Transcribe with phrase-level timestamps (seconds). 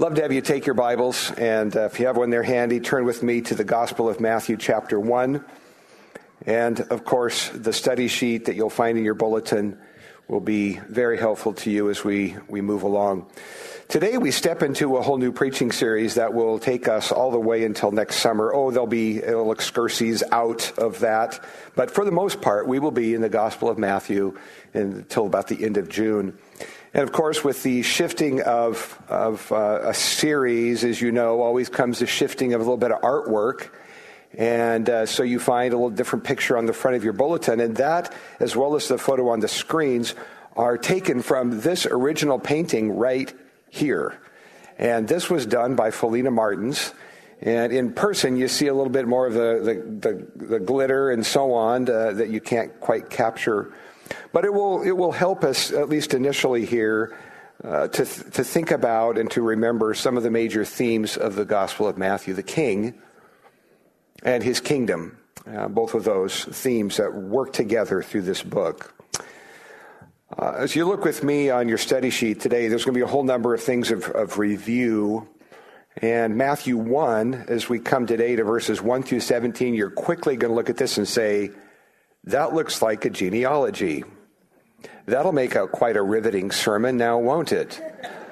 [0.00, 2.80] Love to have you take your Bibles, and uh, if you have one there handy,
[2.80, 5.44] turn with me to the Gospel of Matthew, chapter 1.
[6.46, 9.78] And of course, the study sheet that you'll find in your bulletin
[10.26, 13.30] will be very helpful to you as we, we move along.
[13.86, 17.38] Today, we step into a whole new preaching series that will take us all the
[17.38, 18.52] way until next summer.
[18.52, 21.38] Oh, there'll be little excursions out of that.
[21.76, 24.36] But for the most part, we will be in the Gospel of Matthew
[24.72, 26.36] until about the end of June.
[26.94, 31.68] And of course, with the shifting of, of uh, a series, as you know, always
[31.68, 33.70] comes the shifting of a little bit of artwork.
[34.38, 37.58] And uh, so you find a little different picture on the front of your bulletin.
[37.58, 40.14] And that, as well as the photo on the screens,
[40.56, 43.32] are taken from this original painting right
[43.70, 44.16] here.
[44.78, 46.92] And this was done by Felina Martins.
[47.40, 49.60] And in person, you see a little bit more of the,
[50.00, 50.08] the,
[50.38, 53.72] the, the glitter and so on uh, that you can't quite capture
[54.32, 57.16] but it will, it will help us, at least initially here,
[57.62, 61.34] uh, to, th- to think about and to remember some of the major themes of
[61.34, 63.00] the Gospel of Matthew the King
[64.22, 65.18] and his kingdom.
[65.46, 68.94] Uh, both of those themes that work together through this book.
[70.36, 73.04] Uh, as you look with me on your study sheet today, there's going to be
[73.04, 75.28] a whole number of things of, of review.
[75.98, 80.50] And Matthew 1, as we come today to verses 1 through 17, you're quickly going
[80.50, 81.50] to look at this and say,
[82.24, 84.04] that looks like a genealogy.
[85.06, 87.80] That'll make a, quite a riveting sermon now, won't it?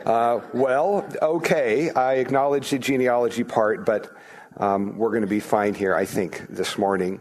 [0.05, 4.11] Uh, well, okay, I acknowledge the genealogy part, but
[4.57, 7.21] um, we're going to be fine here, I think, this morning.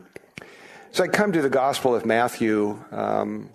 [0.92, 2.84] So I come to the Gospel of Matthew.
[2.92, 3.50] Um,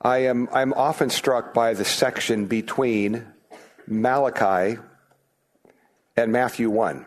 [0.00, 3.26] I am I'm often struck by the section between
[3.86, 4.78] Malachi
[6.16, 7.06] and Matthew 1.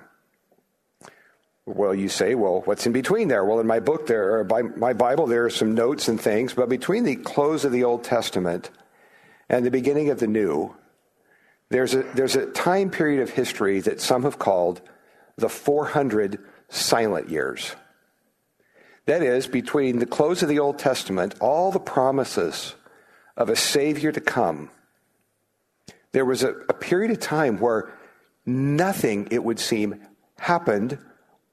[1.65, 3.43] Well, you say, well, what's in between there?
[3.43, 6.53] Well, in my book, there, or by my Bible, there are some notes and things,
[6.53, 8.69] but between the close of the Old Testament
[9.49, 10.75] and the beginning of the New,
[11.69, 14.81] there's a, there's a time period of history that some have called
[15.37, 17.75] the 400 silent years.
[19.07, 22.75] That is, between the close of the Old Testament, all the promises
[23.35, 24.69] of a Savior to come,
[26.11, 27.91] there was a, a period of time where
[28.45, 29.99] nothing, it would seem,
[30.37, 30.99] happened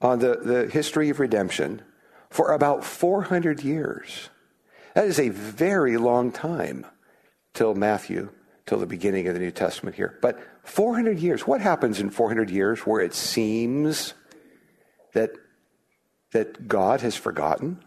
[0.03, 1.81] on the, the history of redemption
[2.29, 4.29] for about 400 years.
[4.95, 6.85] That is a very long time
[7.55, 8.31] till Matthew,
[8.67, 10.19] till the beginning of the New Testament here.
[10.21, 14.15] But 400 years, what happens in 400 years where it seems
[15.13, 15.33] that,
[16.33, 17.83] that God has forgotten?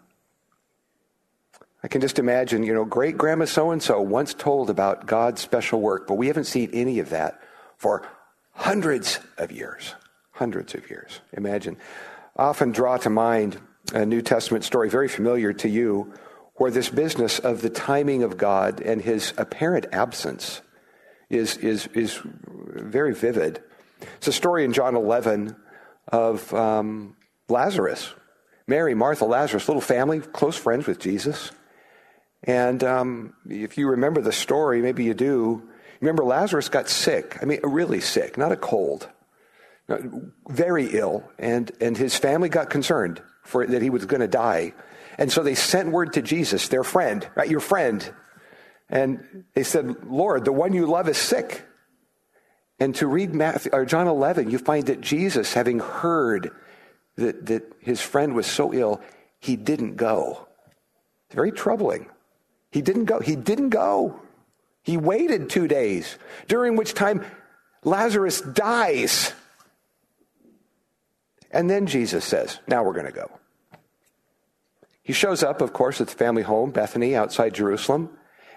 [1.84, 5.42] I can just imagine, you know, great grandma so and so once told about God's
[5.42, 7.40] special work, but we haven't seen any of that
[7.78, 8.08] for
[8.54, 9.94] hundreds of years
[10.36, 11.22] hundreds of years.
[11.34, 11.78] Imagine.
[12.36, 13.58] often draw to mind
[13.94, 16.14] a New Testament story very familiar to you
[16.56, 20.62] where this business of the timing of God and his apparent absence
[21.30, 23.62] is, is, is very vivid.
[24.18, 25.56] It's a story in John 11
[26.10, 27.16] of um,
[27.50, 28.14] Lazarus.
[28.68, 31.52] Mary, Martha, Lazarus, little family, close friends with Jesus.
[32.44, 35.70] And um, if you remember the story, maybe you do,
[36.02, 37.38] remember Lazarus got sick.
[37.42, 39.10] I mean, really sick, not a cold
[40.48, 44.74] very ill, and, and his family got concerned for that he was going to die.
[45.18, 48.12] And so they sent word to Jesus, their friend, right, your friend.
[48.90, 51.66] And they said, Lord, the one you love is sick.
[52.80, 56.52] And to read Matthew, or John 11, you find that Jesus, having heard
[57.16, 59.02] that, that his friend was so ill,
[59.40, 60.48] he didn't go.
[61.28, 62.08] It's very troubling.
[62.72, 63.20] He didn't go.
[63.20, 64.20] He didn't go.
[64.84, 67.26] He waited two days, during which time
[67.84, 69.34] Lazarus dies.
[71.56, 73.32] And then Jesus says, Now we're going to go.
[75.02, 78.10] He shows up, of course, at the family home, Bethany, outside Jerusalem.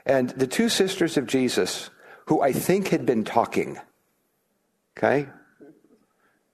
[0.05, 1.91] And the two sisters of Jesus,
[2.27, 3.79] who I think had been talking,
[4.97, 5.29] okay?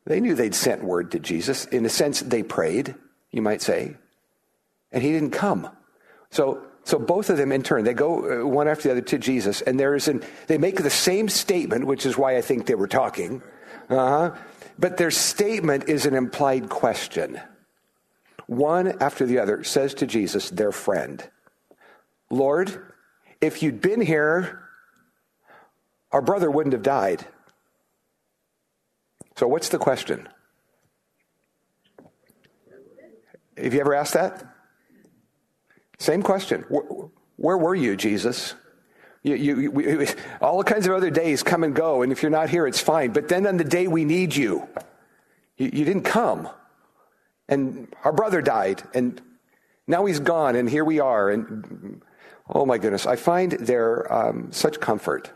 [0.05, 1.65] They knew they'd sent word to Jesus.
[1.67, 2.95] In a sense, they prayed,
[3.31, 3.97] you might say.
[4.93, 5.71] And he didn't come.
[6.31, 9.19] So, so both of them in turn, they go uh, one after the other to
[9.19, 12.67] Jesus, and there is an, they make the same statement, which is why I think
[12.67, 13.41] they were talking.
[13.89, 14.37] Uh-huh.
[14.79, 17.41] But their statement is an implied question.
[18.47, 21.29] One after the other says to Jesus, their friend,
[22.31, 22.93] Lord,
[23.41, 24.61] if you'd been here,
[26.13, 27.27] our brother wouldn't have died.
[29.37, 30.29] So, what's the question?
[33.57, 34.45] Have you ever asked that?
[35.99, 36.65] Same question.
[37.37, 38.55] Where, were you, Jesus?
[39.25, 40.07] You, you,
[40.43, 43.13] all kinds of other days come and go, and if you're not here, it's fine.
[43.13, 44.69] But then on the day we need you,
[45.57, 46.47] you, you didn't come.
[47.49, 49.21] And our brother died, and
[49.87, 51.31] now he's gone, and here we are.
[51.31, 52.03] And
[52.51, 55.31] oh my goodness, I find there um, such comfort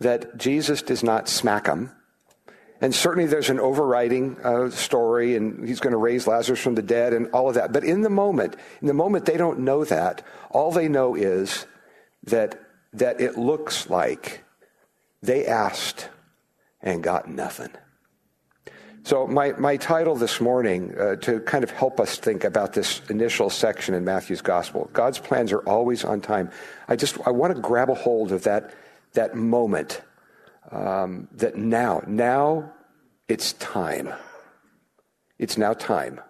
[0.00, 1.92] that Jesus does not smack them.
[2.80, 6.82] And certainly there's an overriding uh, story, and he's going to raise Lazarus from the
[6.82, 7.72] dead and all of that.
[7.72, 10.24] But in the moment, in the moment they don't know that.
[10.50, 11.66] All they know is
[12.24, 12.58] that,
[12.92, 14.44] that it looks like
[15.22, 16.08] they asked
[16.80, 17.70] and got nothing.
[19.04, 23.00] So, my, my title this morning, uh, to kind of help us think about this
[23.08, 26.50] initial section in Matthew's gospel, God's plans are always on time.
[26.88, 28.74] I just I want to grab a hold of that,
[29.14, 30.02] that moment
[30.70, 32.72] um, that now, now
[33.28, 34.12] it's time.
[35.38, 36.20] It's now time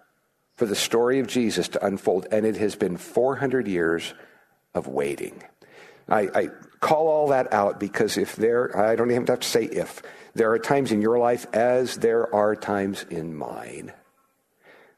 [0.55, 4.13] for the story of Jesus to unfold, and it has been 400 years
[4.73, 5.43] of waiting.
[6.09, 6.47] I, I
[6.79, 10.01] call all that out because if there, I don't even have to say if,
[10.33, 13.93] there are times in your life, as there are times in mine,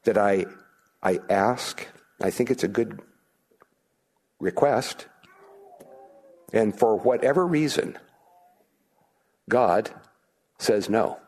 [0.04, 0.46] that I,
[1.02, 1.86] I ask,
[2.20, 3.00] I think it's a good
[4.40, 5.06] request,
[6.52, 7.98] and for whatever reason,
[9.48, 9.90] God
[10.58, 11.18] says no.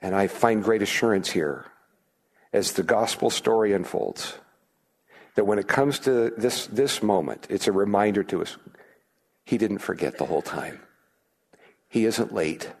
[0.00, 1.66] And I find great assurance here
[2.52, 4.34] as the gospel story unfolds
[5.34, 8.56] that when it comes to this, this moment, it's a reminder to us
[9.44, 10.80] he didn't forget the whole time.
[11.88, 12.72] He isn't late.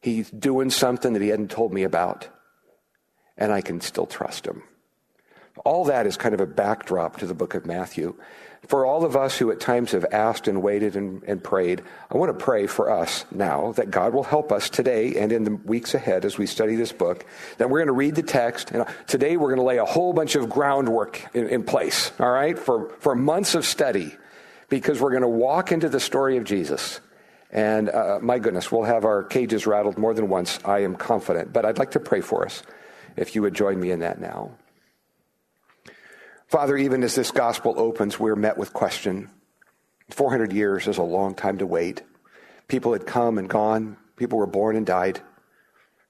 [0.00, 2.28] He's doing something that he hadn't told me about,
[3.36, 4.62] and I can still trust him.
[5.64, 8.14] All that is kind of a backdrop to the book of Matthew.
[8.66, 12.18] For all of us who at times have asked and waited and, and, prayed, I
[12.18, 15.54] want to pray for us now that God will help us today and in the
[15.54, 17.24] weeks ahead as we study this book.
[17.58, 18.72] That we're going to read the text.
[18.72, 22.30] And today we're going to lay a whole bunch of groundwork in, in place, all
[22.30, 24.16] right, for, for months of study
[24.68, 27.00] because we're going to walk into the story of Jesus.
[27.50, 31.52] And uh, my goodness, we'll have our cages rattled more than once, I am confident.
[31.52, 32.62] But I'd like to pray for us
[33.16, 34.50] if you would join me in that now.
[36.48, 39.30] Father, even as this gospel opens, we're met with question.
[40.08, 42.02] 400 years is a long time to wait.
[42.68, 45.20] People had come and gone, people were born and died,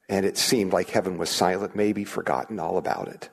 [0.09, 3.31] and it seemed like heaven was silent, maybe forgotten all about it.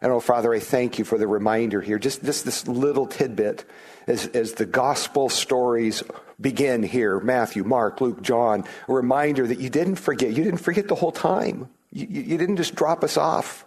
[0.00, 3.64] And oh, Father, I thank you for the reminder here, just this, little tidbit
[4.06, 6.04] as, as the gospel stories
[6.40, 10.30] begin here Matthew, Mark, Luke, John, a reminder that you didn't forget.
[10.30, 11.68] You didn't forget the whole time.
[11.90, 13.66] You, you, you didn't just drop us off.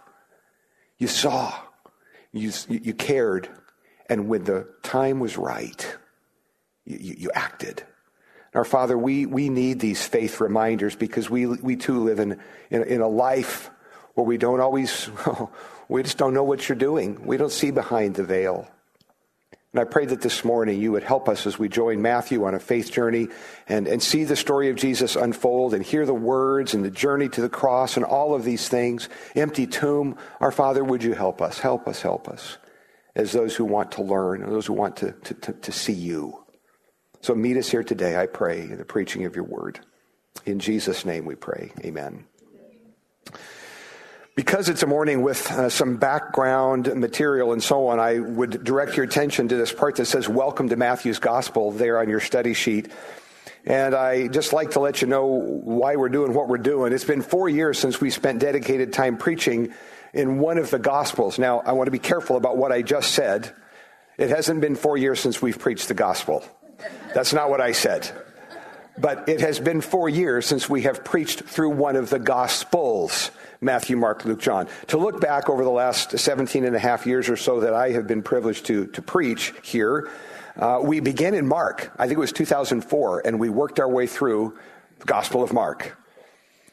[0.96, 1.52] You saw.
[2.32, 3.48] You, you cared,
[4.08, 5.96] and when the time was right,
[6.84, 7.82] you, you acted.
[8.54, 12.40] Our Father, we, we need these faith reminders because we, we too live in,
[12.70, 13.70] in, in a life
[14.14, 15.08] where we don't always,
[15.88, 17.24] we just don't know what you're doing.
[17.24, 18.68] We don't see behind the veil.
[19.72, 22.54] And I pray that this morning you would help us as we join Matthew on
[22.54, 23.28] a faith journey
[23.68, 27.28] and, and see the story of Jesus unfold and hear the words and the journey
[27.28, 29.08] to the cross and all of these things.
[29.36, 30.16] Empty tomb.
[30.40, 31.60] Our Father, would you help us?
[31.60, 32.58] Help us, help us
[33.14, 36.44] as those who want to learn, those who want to, to, to, to see you.
[37.20, 39.80] So meet us here today, I pray, in the preaching of your word.
[40.46, 41.72] In Jesus' name we pray.
[41.84, 42.24] Amen.
[44.40, 48.96] Because it's a morning with uh, some background material and so on, I would direct
[48.96, 52.54] your attention to this part that says, Welcome to Matthew's Gospel, there on your study
[52.54, 52.90] sheet.
[53.66, 56.94] And I just like to let you know why we're doing what we're doing.
[56.94, 59.74] It's been four years since we spent dedicated time preaching
[60.14, 61.38] in one of the Gospels.
[61.38, 63.54] Now, I want to be careful about what I just said.
[64.16, 66.42] It hasn't been four years since we've preached the Gospel.
[67.12, 68.10] That's not what I said.
[68.96, 73.30] But it has been four years since we have preached through one of the Gospels.
[73.60, 74.68] Matthew, Mark, Luke, John.
[74.88, 77.90] To look back over the last 17 and a half years or so that I
[77.90, 80.10] have been privileged to, to preach here,
[80.56, 81.92] uh, we began in Mark.
[81.98, 84.58] I think it was 2004, and we worked our way through
[84.98, 85.96] the Gospel of Mark.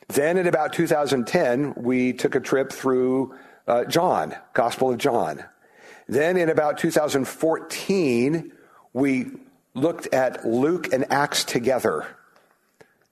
[0.08, 3.36] Then in about 2010, we took a trip through
[3.67, 5.44] uh, John, Gospel of John.
[6.08, 8.53] Then in about 2014,
[8.94, 9.32] we
[9.74, 12.08] looked at Luke and Acts together.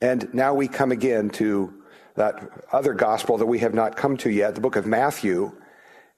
[0.02, 1.84] And now we come again to
[2.16, 5.52] that other gospel that we have not come to yet, the book of Matthew,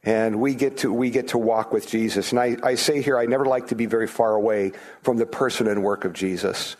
[0.03, 2.31] and we get to we get to walk with Jesus.
[2.31, 5.25] And I, I say here, I never like to be very far away from the
[5.25, 6.75] person and work of Jesus.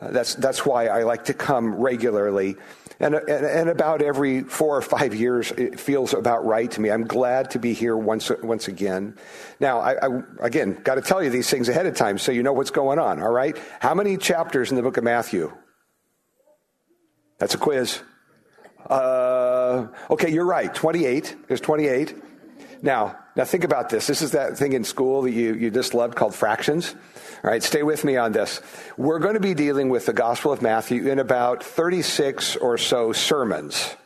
[0.00, 2.56] Uh, that's that's why I like to come regularly,
[2.98, 6.90] and, and, and about every four or five years, it feels about right to me.
[6.90, 9.16] I'm glad to be here once once again.
[9.60, 12.42] Now, I, I again got to tell you these things ahead of time so you
[12.42, 13.22] know what's going on.
[13.22, 15.52] All right, how many chapters in the book of Matthew?
[17.38, 18.00] That's a quiz.
[18.88, 20.74] Uh, okay, you're right.
[20.74, 21.36] 28.
[21.48, 22.14] There's 28.
[22.82, 24.06] Now, now think about this.
[24.06, 26.94] This is that thing in school that you, you just loved called fractions.
[27.42, 28.60] All right, stay with me on this.
[28.96, 33.12] We're going to be dealing with the Gospel of Matthew in about 36 or so
[33.12, 33.96] sermons.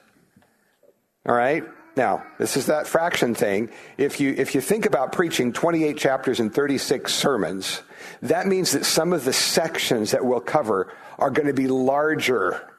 [1.27, 1.65] All right?
[1.97, 3.71] Now, this is that fraction thing.
[3.97, 7.83] If you, if you think about preaching 28 chapters and 36 sermons,
[8.23, 12.71] that means that some of the sections that we'll cover are going to be larger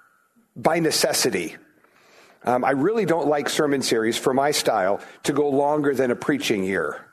[0.55, 1.57] by necessity.
[2.43, 6.15] Um, I really don't like sermon series for my style to go longer than a
[6.15, 7.05] preaching year.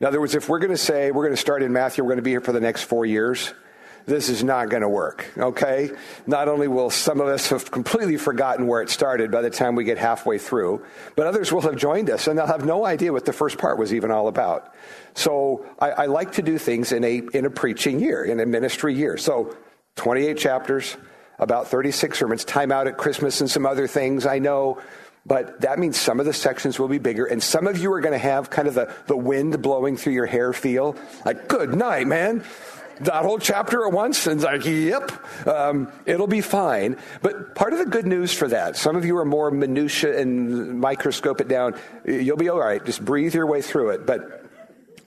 [0.00, 2.10] In other words, if we're going to say we're going to start in Matthew, we're
[2.10, 3.52] going to be here for the next four years,
[4.06, 5.90] this is not going to work, okay?
[6.26, 9.74] Not only will some of us have completely forgotten where it started by the time
[9.76, 10.84] we get halfway through,
[11.16, 13.78] but others will have joined us and they'll have no idea what the first part
[13.78, 14.74] was even all about.
[15.14, 18.46] So I, I like to do things in a, in a preaching year, in a
[18.46, 19.16] ministry year.
[19.16, 19.56] So
[19.96, 20.96] 28 chapters,
[21.40, 24.80] about 36 sermons, time out at Christmas and some other things, I know.
[25.26, 28.00] But that means some of the sections will be bigger, and some of you are
[28.00, 30.96] going to have kind of the, the wind blowing through your hair feel.
[31.24, 32.44] Like, good night, man
[33.00, 34.26] that whole chapter at once?
[34.26, 35.10] And it's like, yep,
[35.46, 36.96] um, it'll be fine.
[37.22, 40.80] But part of the good news for that, some of you are more minutia and
[40.80, 41.78] microscope it down.
[42.04, 42.84] You'll be all right.
[42.84, 44.06] Just breathe your way through it.
[44.06, 44.44] But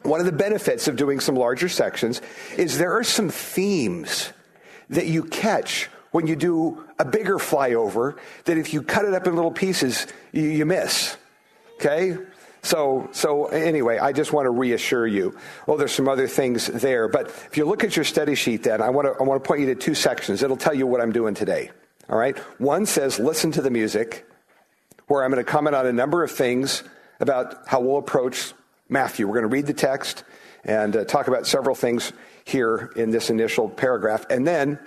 [0.02, 2.22] one of the benefits of doing some larger sections
[2.58, 4.34] is there are some themes
[4.90, 9.28] that you catch when you do a bigger flyover that if you cut it up
[9.28, 11.18] in little pieces, you, you miss.
[11.76, 12.18] Okay?
[12.62, 15.36] So, so anyway, I just want to reassure you.
[15.68, 18.82] Well, there's some other things there, but if you look at your study sheet, then
[18.82, 20.44] I want to I want to point you to two sections.
[20.44, 21.72] It'll tell you what I'm doing today.
[22.10, 22.38] All right.
[22.60, 24.26] One says listen to the music,
[25.08, 26.84] where I'm going to comment on a number of things
[27.20, 28.54] about how we'll approach
[28.88, 29.28] Matthew.
[29.28, 30.24] We're going to read the text
[30.64, 32.14] and uh, talk about several things
[32.46, 34.80] here in this initial paragraph, and then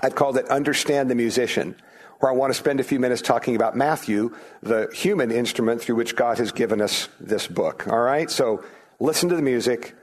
[0.00, 1.76] I've called it understand the musician
[2.20, 5.96] where I want to spend a few minutes talking about Matthew, the human instrument through
[5.96, 7.86] which God has given us this book.
[7.88, 8.30] All right?
[8.30, 8.64] So
[9.00, 9.94] listen to the music,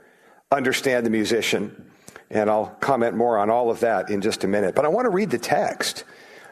[0.52, 1.92] understand the musician,
[2.30, 4.76] and I'll comment more on all of that in just a minute.
[4.76, 6.04] But I want to read the text.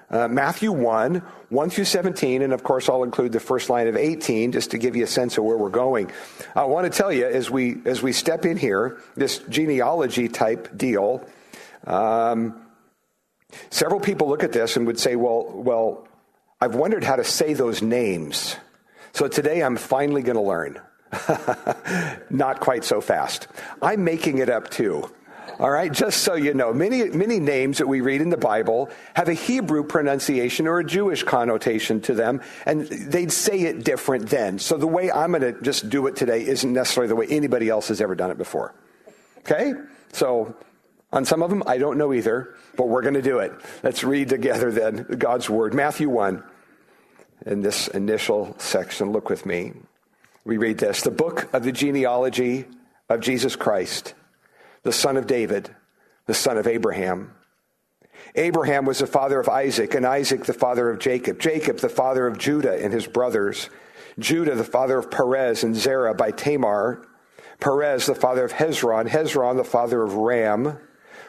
[0.10, 3.96] Uh, Matthew 1, 1 through 17, and of course I'll include the first line of
[3.96, 6.12] 18 just to give you a sense of where we're going.
[6.54, 10.76] I want to tell you as we, as we step in here, this genealogy type
[10.76, 11.26] deal,
[11.88, 12.62] um,
[13.70, 16.08] Several people look at this and would say, well, well,
[16.60, 18.56] I've wondered how to say those names.
[19.14, 20.80] So today I'm finally going to learn.
[22.30, 23.48] Not quite so fast.
[23.82, 25.10] I'm making it up too.
[25.60, 28.90] All right, just so you know, many, many names that we read in the Bible
[29.14, 34.30] have a Hebrew pronunciation or a Jewish connotation to them, and they'd say it different
[34.30, 34.58] then.
[34.58, 37.70] So the way I'm going to just do it today isn't necessarily the way anybody
[37.70, 38.74] else has ever done it before.
[39.40, 39.74] Okay?
[40.14, 40.56] So
[41.14, 43.52] on some of them, I don't know either, but we're going to do it.
[43.84, 45.74] Let's read together then God's Word.
[45.74, 46.44] Matthew 1,
[47.46, 49.74] in this initial section, look with me.
[50.46, 52.66] We read this The book of the genealogy
[53.10, 54.14] of Jesus Christ,
[54.84, 55.76] the son of David,
[56.28, 57.34] the son of Abraham.
[58.36, 62.26] Abraham was the father of Isaac, and Isaac the father of Jacob, Jacob the father
[62.26, 63.70] of Judah and his brothers,
[64.18, 67.06] Judah the father of Perez and Zerah by Tamar,
[67.60, 70.80] Perez the father of Hezron, Hezron the father of Ram,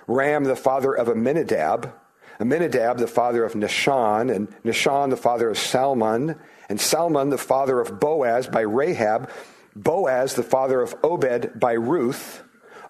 [0.07, 1.93] Ram, the father of Amminadab,
[2.41, 6.37] Amminadab, the father of Nahshon, and Nahshon, the father of Salmon,
[6.69, 9.31] and Salmon, the father of Boaz by Rahab,
[9.77, 12.43] Boaz, the father of Obed by Ruth,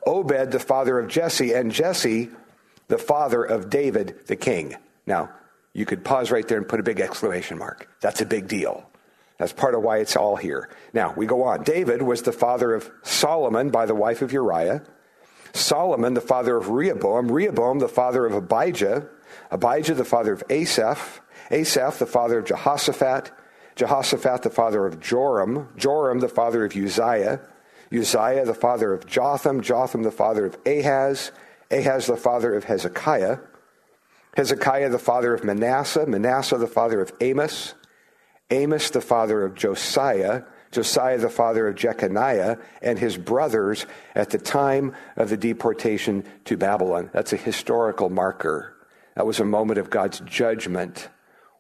[0.07, 2.31] Obed, the father of Jesse, and Jesse,
[2.89, 4.77] the father of David, the king.
[5.07, 5.31] Now,
[5.73, 7.89] you could pause right there and put a big exclamation mark.
[8.01, 8.89] That's a big deal.
[9.39, 10.69] That's part of why it's all here.
[10.93, 11.63] Now, we go on.
[11.63, 14.83] David was the father of Solomon by the wife of Uriah.
[15.53, 19.07] Solomon, the father of Rehoboam, Rehoboam, the father of Abijah,
[19.51, 23.31] Abijah, the father of Asaph, Asaph, the father of Jehoshaphat,
[23.77, 27.41] Jehoshaphat, the father of Joram, Joram, the father of Uzziah,
[27.93, 31.33] Uzziah, the father of Jotham, Jotham, the father of Ahaz,
[31.71, 33.39] Ahaz, the father of Hezekiah,
[34.37, 37.75] Hezekiah, the father of Manasseh, Manasseh, the father of Amos,
[38.51, 40.43] Amos, the father of Josiah,
[40.73, 46.57] Josiah, the father of Jeconiah, and his brothers at the time of the deportation to
[46.57, 47.11] Babylon.
[47.13, 48.75] That's a historical marker.
[49.15, 51.09] That was a moment of God's judgment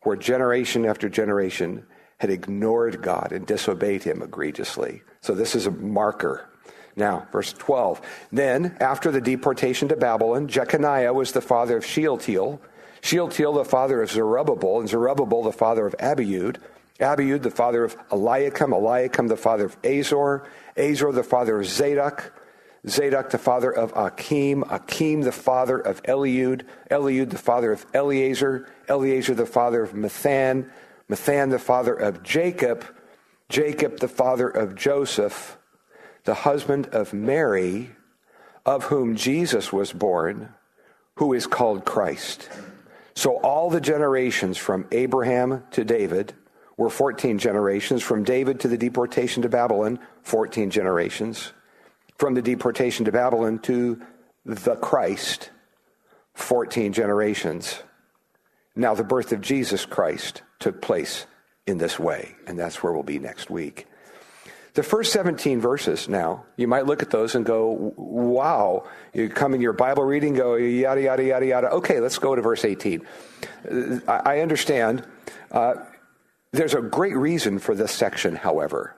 [0.02, 1.86] where generation after generation
[2.18, 5.02] had ignored God and disobeyed him egregiously.
[5.20, 6.48] So this is a marker.
[6.96, 8.00] Now, verse 12.
[8.32, 12.60] Then, after the deportation to Babylon, Jeconiah was the father of Shealtiel,
[13.02, 16.58] Shealtiel the father of Zerubbabel, and Zerubbabel the father of Abiud,
[17.02, 22.32] Abiud, the father of Eliakim, Eliakim, the father of Azor, Azor, the father of Zadok,
[22.88, 28.68] Zadok, the father of Achim, Achim, the father of Eliud, Eliud, the father of Eleazar,
[28.88, 30.70] Eleazar, the father of Matthan,
[31.08, 32.84] Matthan, the father of Jacob,
[33.48, 35.58] Jacob, the father of Joseph,
[36.24, 37.90] the husband of Mary,
[38.64, 40.54] of whom Jesus was born,
[41.16, 42.48] who is called Christ.
[43.14, 46.34] So all the generations from Abraham to David,
[46.76, 48.02] were 14 generations.
[48.02, 51.52] From David to the deportation to Babylon, 14 generations.
[52.16, 54.00] From the deportation to Babylon to
[54.44, 55.50] the Christ,
[56.34, 57.82] 14 generations.
[58.74, 61.26] Now, the birth of Jesus Christ took place
[61.66, 63.86] in this way, and that's where we'll be next week.
[64.74, 68.88] The first 17 verses now, you might look at those and go, wow.
[69.12, 71.70] You come in your Bible reading, go, yada, yada, yada, yada.
[71.72, 73.06] Okay, let's go to verse 18.
[74.08, 75.06] I understand.
[75.50, 75.74] Uh,
[76.52, 78.94] there's a great reason for this section, however.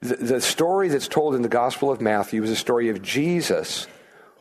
[0.00, 3.86] The, the story that's told in the Gospel of Matthew is a story of Jesus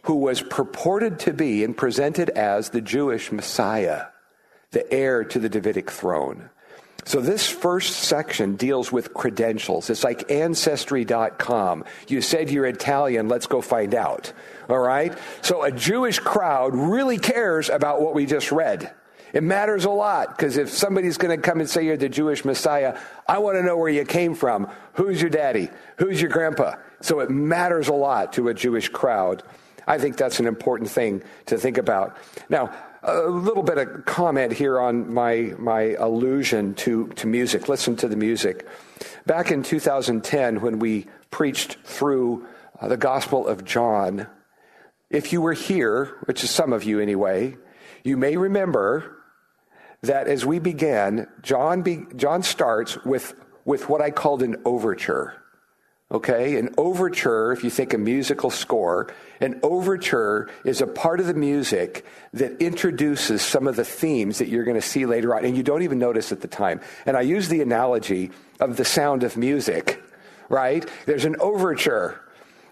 [0.03, 4.07] who was purported to be and presented as the Jewish Messiah,
[4.71, 6.49] the heir to the Davidic throne.
[7.05, 9.89] So this first section deals with credentials.
[9.89, 11.83] It's like ancestry.com.
[12.07, 14.31] You said you're Italian, let's go find out.
[14.69, 15.17] All right?
[15.41, 18.93] So a Jewish crowd really cares about what we just read.
[19.33, 22.45] It matters a lot because if somebody's going to come and say you're the Jewish
[22.45, 24.69] Messiah, I want to know where you came from.
[24.93, 25.69] Who's your daddy?
[25.97, 26.75] Who's your grandpa?
[27.01, 29.41] So it matters a lot to a Jewish crowd.
[29.87, 32.15] I think that's an important thing to think about.
[32.47, 32.71] Now,
[33.01, 37.67] a little bit of comment here on my, my allusion to, to music.
[37.67, 38.67] Listen to the music.
[39.25, 42.45] Back in 2010, when we preached through
[42.79, 44.27] uh, the Gospel of John,
[45.09, 47.57] if you were here, which is some of you anyway,
[48.03, 49.22] you may remember
[50.03, 53.33] that as we began, John, be, John starts with,
[53.65, 55.33] with what I called an overture.
[56.11, 61.25] Okay, an overture, if you think a musical score, an overture is a part of
[61.25, 65.43] the music that introduces some of the themes that you're going to see later on,
[65.43, 66.81] and you don't even notice at the time.
[67.07, 68.29] And I use the analogy
[68.59, 70.03] of the sound of music,
[70.49, 70.87] right?
[71.07, 72.21] There's an overture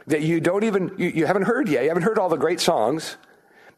[0.05, 1.83] that you don't even, you, you haven't heard yet.
[1.83, 3.17] You haven't heard all the great songs,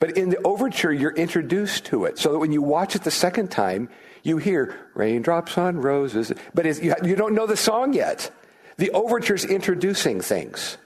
[0.04, 3.10] but in the overture, you're introduced to it so that when you watch it the
[3.10, 3.88] second time,
[4.22, 8.30] you hear raindrops on roses, but you, you don't know the song yet.
[8.76, 10.78] The overture is introducing things.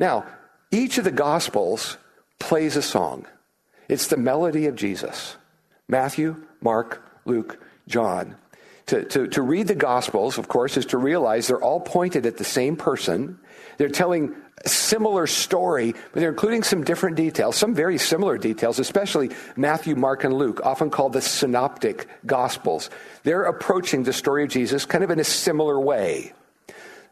[0.00, 0.26] Now,
[0.72, 1.98] each of the Gospels
[2.40, 3.26] plays a song.
[3.88, 5.36] It's the melody of Jesus.
[5.86, 8.34] Matthew, Mark, Luke, John.
[8.86, 12.38] To, to, to read the Gospels, of course, is to realize they're all pointed at
[12.38, 13.38] the same person.
[13.76, 14.34] They're telling
[14.66, 20.24] similar story, but they're including some different details, some very similar details, especially Matthew, Mark,
[20.24, 22.90] and Luke, often called the synoptic Gospels.
[23.22, 26.32] They're approaching the story of Jesus kind of in a similar way.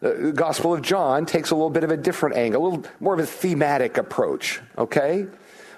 [0.01, 3.15] The Gospel of John takes a little bit of a different angle, a little more
[3.15, 5.27] of a thematic approach, okay?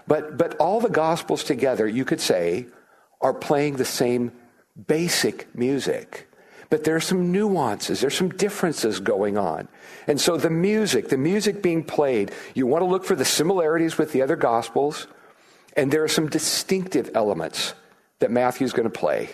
[0.06, 2.66] But, but all the Gospels together, you could say,
[3.20, 4.32] are playing the same
[4.86, 6.27] basic music.
[6.70, 9.68] But there's some nuances, there's some differences going on.
[10.06, 13.96] And so the music, the music being played, you want to look for the similarities
[13.96, 15.06] with the other Gospels,
[15.76, 17.74] and there are some distinctive elements
[18.18, 19.30] that Matthew's going to play.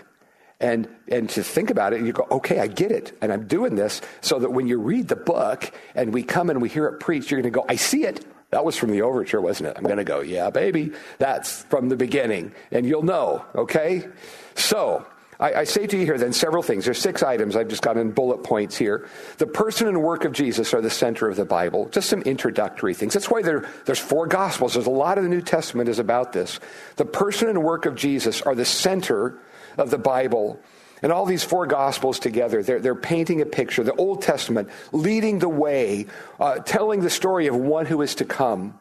[0.60, 3.16] And, and to think about it, you go, okay, I get it.
[3.20, 6.62] And I'm doing this so that when you read the book and we come and
[6.62, 8.24] we hear it preached, you're going to go, I see it.
[8.50, 9.76] That was from the overture, wasn't it?
[9.76, 12.52] I'm going to go, yeah, baby, that's from the beginning.
[12.70, 14.06] And you'll know, okay?
[14.54, 15.04] So,
[15.40, 16.84] I, I, say to you here then several things.
[16.84, 19.08] There's six items I've just got in bullet points here.
[19.38, 21.88] The person and work of Jesus are the center of the Bible.
[21.88, 23.14] Just some introductory things.
[23.14, 24.74] That's why there, there's four Gospels.
[24.74, 26.60] There's a lot of the New Testament is about this.
[26.96, 29.38] The person and work of Jesus are the center
[29.76, 30.60] of the Bible.
[31.02, 33.82] And all these four Gospels together, they're, they're painting a picture.
[33.82, 36.06] The Old Testament leading the way,
[36.38, 38.78] uh, telling the story of one who is to come.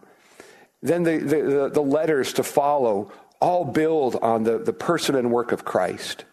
[0.81, 5.51] Then the, the, the letters to follow all build on the, the person and work
[5.51, 6.23] of Christ.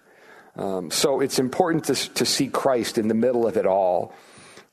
[0.57, 4.13] Um, so it's important to, to see Christ in the middle of it all.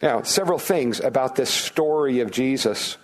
[0.02, 2.98] Now, several things about this story of Jesus.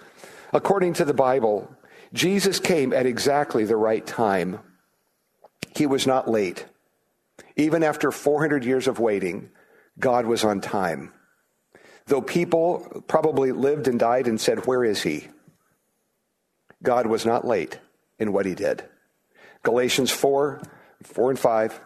[0.52, 1.76] According to the Bible,
[2.14, 4.60] Jesus came at exactly the right time.
[5.76, 6.66] He was not late.
[7.56, 9.50] Even after 400 years of waiting,
[10.00, 11.12] God was on time.
[12.06, 15.28] Though people probably lived and died and said, Where is he?
[16.84, 17.80] God was not late
[18.20, 18.84] in what he did.
[19.64, 20.62] Galatians 4,
[21.04, 21.80] 4 and 5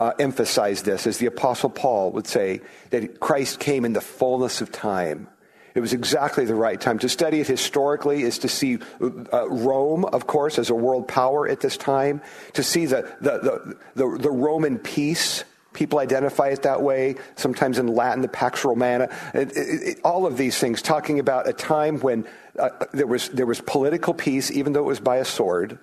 [0.00, 4.62] uh, emphasize this, as the Apostle Paul would say, that Christ came in the fullness
[4.62, 5.28] of time.
[5.74, 6.98] It was exactly the right time.
[7.00, 11.46] To study it historically is to see uh, Rome, of course, as a world power
[11.46, 12.22] at this time,
[12.54, 15.44] to see the, the, the, the, the Roman peace.
[15.72, 19.08] People identify it that way, sometimes in Latin, the Pax Romana.
[19.32, 22.26] It, it, it, all of these things, talking about a time when
[22.58, 25.78] uh, there, was, there was political peace, even though it was by a sword.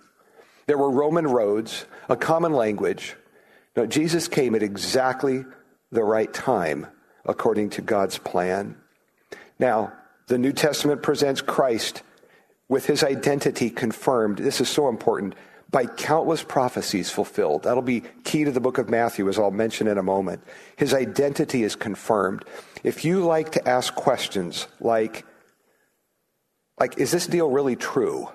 [0.66, 3.16] There were Roman roads, a common language.
[3.78, 5.46] No, Jesus came at exactly
[5.92, 6.88] the right time,
[7.24, 8.76] according to God's plan.
[9.60, 9.94] Now,
[10.26, 12.02] the New Testament presents Christ
[12.68, 14.40] with his identity confirmed.
[14.40, 15.36] This is so important
[15.70, 17.64] by countless prophecies fulfilled.
[17.64, 20.42] That'll be key to the book of Matthew, as I'll mention in a moment.
[20.76, 22.46] His identity is confirmed.
[22.84, 25.24] If you like to ask questions like,
[26.80, 28.30] like, is this deal really true?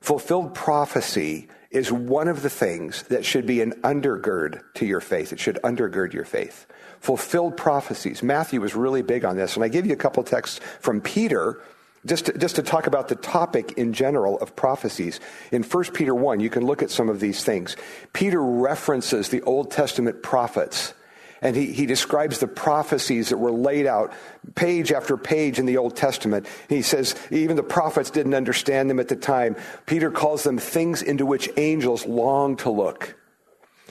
[0.00, 5.32] Fulfilled prophecy is one of the things that should be an undergird to your faith.
[5.32, 6.66] It should undergird your faith.
[6.98, 8.22] Fulfilled prophecies.
[8.22, 9.54] Matthew was really big on this.
[9.54, 11.60] And I give you a couple texts from Peter
[12.06, 15.20] just to, just to talk about the topic in general of prophecies.
[15.52, 17.76] In 1 Peter 1, you can look at some of these things.
[18.12, 20.94] Peter references the Old Testament prophets
[21.42, 24.12] and he, he describes the prophecies that were laid out
[24.54, 26.46] page after page in the Old Testament.
[26.68, 29.56] He says even the prophets didn't understand them at the time.
[29.86, 33.16] Peter calls them things into which angels long to look.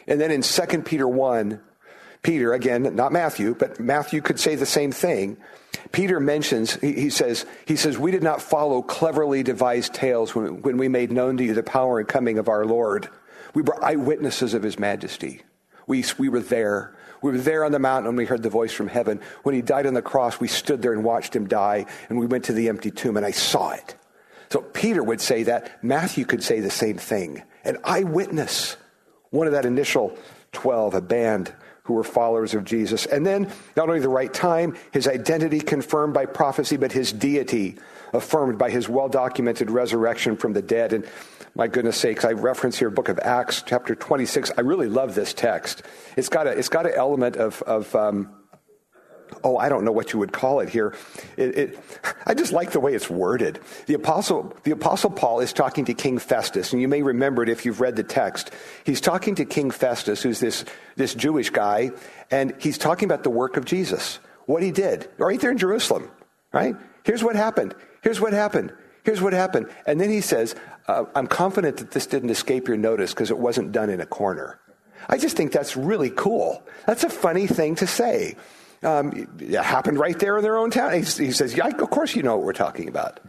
[0.07, 1.59] And then in 2 Peter 1,
[2.21, 5.37] Peter, again, not Matthew, but Matthew could say the same thing.
[5.91, 10.77] Peter mentions, he says, he says, we did not follow cleverly devised tales when, when
[10.77, 13.07] we made known to you the power and coming of our Lord.
[13.53, 15.41] We were eyewitnesses of his majesty.
[15.87, 16.95] We, we were there.
[17.21, 19.19] We were there on the mountain when we heard the voice from heaven.
[19.43, 22.25] When he died on the cross, we stood there and watched him die, and we
[22.25, 23.95] went to the empty tomb, and I saw it.
[24.49, 25.83] So Peter would say that.
[25.83, 27.43] Matthew could say the same thing.
[27.63, 28.77] An eyewitness,
[29.29, 30.17] one of that initial
[30.53, 31.53] 12, a band
[31.83, 33.05] who were followers of Jesus.
[33.05, 37.77] And then, not only the right time, his identity confirmed by prophecy, but his deity
[38.13, 40.93] affirmed by his well documented resurrection from the dead.
[40.93, 41.05] And
[41.55, 44.51] my goodness sakes, I reference here book of Acts, chapter 26.
[44.57, 45.83] I really love this text.
[46.15, 48.33] It's got a, it's got an element of, of um,
[49.43, 50.95] oh, I don't know what you would call it here.
[51.37, 51.79] It, it,
[52.25, 53.59] I just like the way it's worded.
[53.87, 57.49] The apostle, the apostle Paul is talking to King Festus, and you may remember it
[57.49, 58.51] if you've read the text.
[58.83, 61.91] He's talking to King Festus, who's this, this Jewish guy,
[62.31, 66.09] and he's talking about the work of Jesus, what he did, right there in Jerusalem,
[66.53, 66.75] right?
[67.03, 67.75] Here's what happened.
[68.01, 68.73] Here's what happened.
[69.03, 69.69] Here's what happened.
[69.85, 70.55] And then he says,
[70.87, 74.05] uh, I'm confident that this didn't escape your notice because it wasn't done in a
[74.05, 74.59] corner.
[75.07, 76.63] I just think that's really cool.
[76.85, 78.35] That's a funny thing to say.
[78.83, 80.93] Um, it happened right there in their own town.
[80.93, 83.19] He, he says, Yeah, of course you know what we're talking about.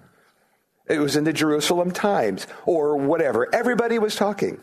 [0.88, 3.52] It was in the Jerusalem Times or whatever.
[3.54, 4.62] Everybody was talking.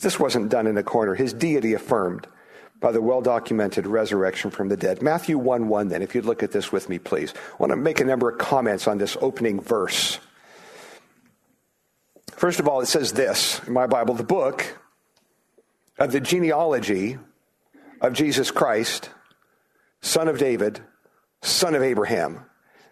[0.00, 1.14] This wasn't done in a corner.
[1.14, 2.26] His deity affirmed
[2.80, 5.02] by the well documented resurrection from the dead.
[5.02, 7.34] Matthew 1 1, then, if you'd look at this with me, please.
[7.34, 10.20] I want to make a number of comments on this opening verse.
[12.38, 14.78] First of all, it says this in my Bible the book
[15.98, 17.18] of the genealogy
[18.00, 19.10] of Jesus Christ,
[20.02, 20.80] son of David,
[21.42, 22.44] son of Abraham.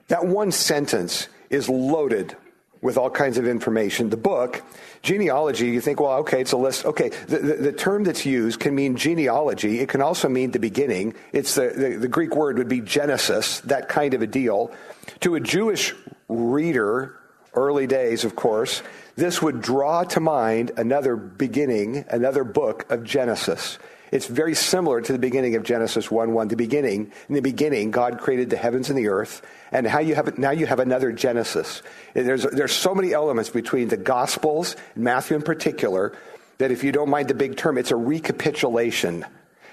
[0.09, 2.37] That one sentence is loaded
[2.83, 4.11] with all kinds of information.
[4.11, 4.65] The book,
[5.03, 6.85] genealogy, you think, well, okay, it's a list.
[6.85, 9.79] Okay, the, the, the, term that's used can mean genealogy.
[9.79, 11.15] It can also mean the beginning.
[11.33, 14.73] It's the, the, the Greek word would be Genesis, that kind of a deal.
[15.21, 15.95] To a Jewish
[16.29, 17.21] reader,
[17.57, 18.83] early days, of course,
[19.17, 23.79] this would draw to mind another beginning, another book of Genesis.
[24.13, 26.49] It's very similar to the beginning of Genesis 1 1.
[26.49, 29.43] The beginning, in the beginning, God created the heavens and the earth.
[29.73, 31.83] And how you have, now you have another Genesis.
[32.15, 36.17] There's, there's so many elements between the Gospels, Matthew in particular,
[36.59, 39.25] that if you don't mind the big term, it's a recapitulation.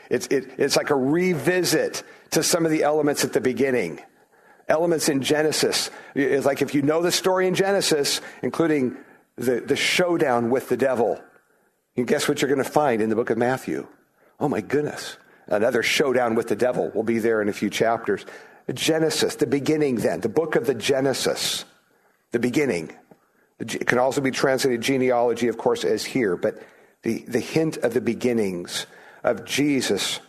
[0.10, 4.02] It's, it, it's like a revisit to some of the elements at the beginning
[4.68, 5.90] elements in Genesis.
[6.16, 8.98] It's like if you know the story in Genesis, including
[9.36, 11.22] the, the showdown with the devil,
[11.96, 13.88] and guess what you're going to find in the book of Matthew?
[14.40, 15.18] Oh my goodness.
[15.48, 18.26] Another showdown with the devil will be there in a few chapters.
[18.74, 21.66] Genesis, the beginning then, the book of the Genesis,
[22.32, 22.92] the beginning.
[23.60, 26.62] It can also be translated genealogy, of course, as here, but
[27.04, 28.88] the, the hint of the beginnings
[29.24, 30.20] of Jesus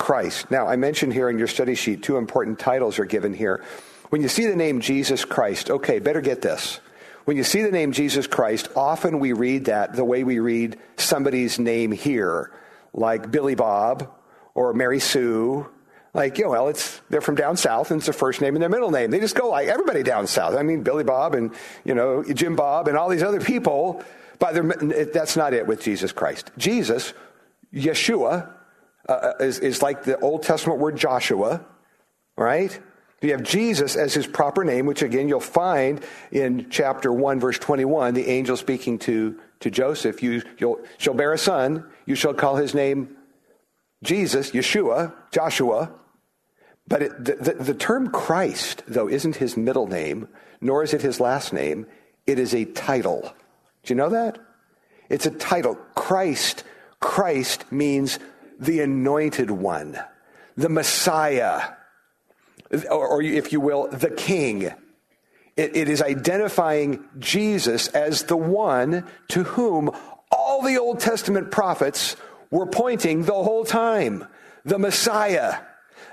[0.00, 0.50] Christ.
[0.50, 3.62] Now, I mentioned here in your study sheet, two important titles are given here.
[4.08, 6.80] When you see the name Jesus Christ, okay, better get this.
[7.26, 10.78] When you see the name Jesus Christ, often we read that the way we read
[10.96, 12.50] somebody's name here,
[12.94, 14.10] like Billy Bob
[14.54, 15.68] or Mary Sue.
[16.14, 18.62] Like, you know, well, it's, they're from down south and it's their first name and
[18.62, 19.10] their middle name.
[19.10, 20.56] They just go like everybody down south.
[20.56, 24.02] I mean, Billy Bob and, you know, Jim Bob and all these other people.
[24.38, 26.50] But that's not it with Jesus Christ.
[26.56, 27.12] Jesus,
[27.72, 28.50] Yeshua,
[29.14, 31.64] uh, is, is like the Old Testament word Joshua,
[32.36, 32.78] right?
[33.22, 37.58] You have Jesus as his proper name, which again you'll find in chapter 1, verse
[37.58, 40.22] 21, the angel speaking to, to Joseph.
[40.22, 40.42] You
[40.98, 43.16] shall bear a son, you shall call his name
[44.02, 45.92] Jesus, Yeshua, Joshua.
[46.88, 50.28] But it, the, the, the term Christ, though, isn't his middle name,
[50.60, 51.86] nor is it his last name.
[52.26, 53.34] It is a title.
[53.82, 54.38] Do you know that?
[55.08, 55.74] It's a title.
[55.94, 56.64] Christ.
[57.00, 58.18] Christ means
[58.60, 59.98] the anointed one,
[60.56, 61.62] the Messiah,
[62.90, 64.62] or, or if you will, the king.
[65.56, 69.90] It, it is identifying Jesus as the one to whom
[70.30, 72.16] all the Old Testament prophets
[72.50, 74.26] were pointing the whole time
[74.64, 75.56] the Messiah.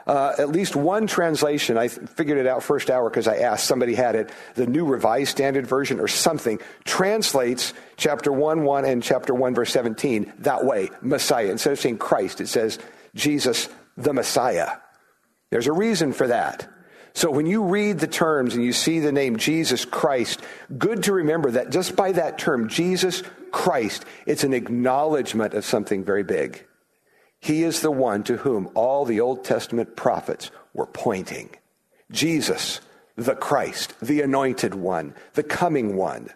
[0.08, 3.94] Uh, at least one translation, I figured it out first hour because I asked, somebody
[3.94, 9.34] had it, the New Revised Standard Version or something, translates chapter 1 1 and chapter
[9.34, 11.52] 1 verse 17 that way, Messiah.
[11.52, 12.80] Instead of saying Christ, it says
[13.16, 13.68] Jesus
[13.98, 14.78] the Messiah.
[15.50, 16.70] There's a reason for that.
[17.14, 20.40] So when you read the terms and you see the name Jesus Christ,
[20.78, 26.04] good to remember that just by that term, Jesus Christ, it's an acknowledgement of something
[26.04, 26.67] very big.
[27.40, 31.50] He is the one to whom all the Old Testament prophets were pointing.
[32.12, 32.82] Jesus,
[33.16, 36.30] the Christ, the anointed one, the coming one.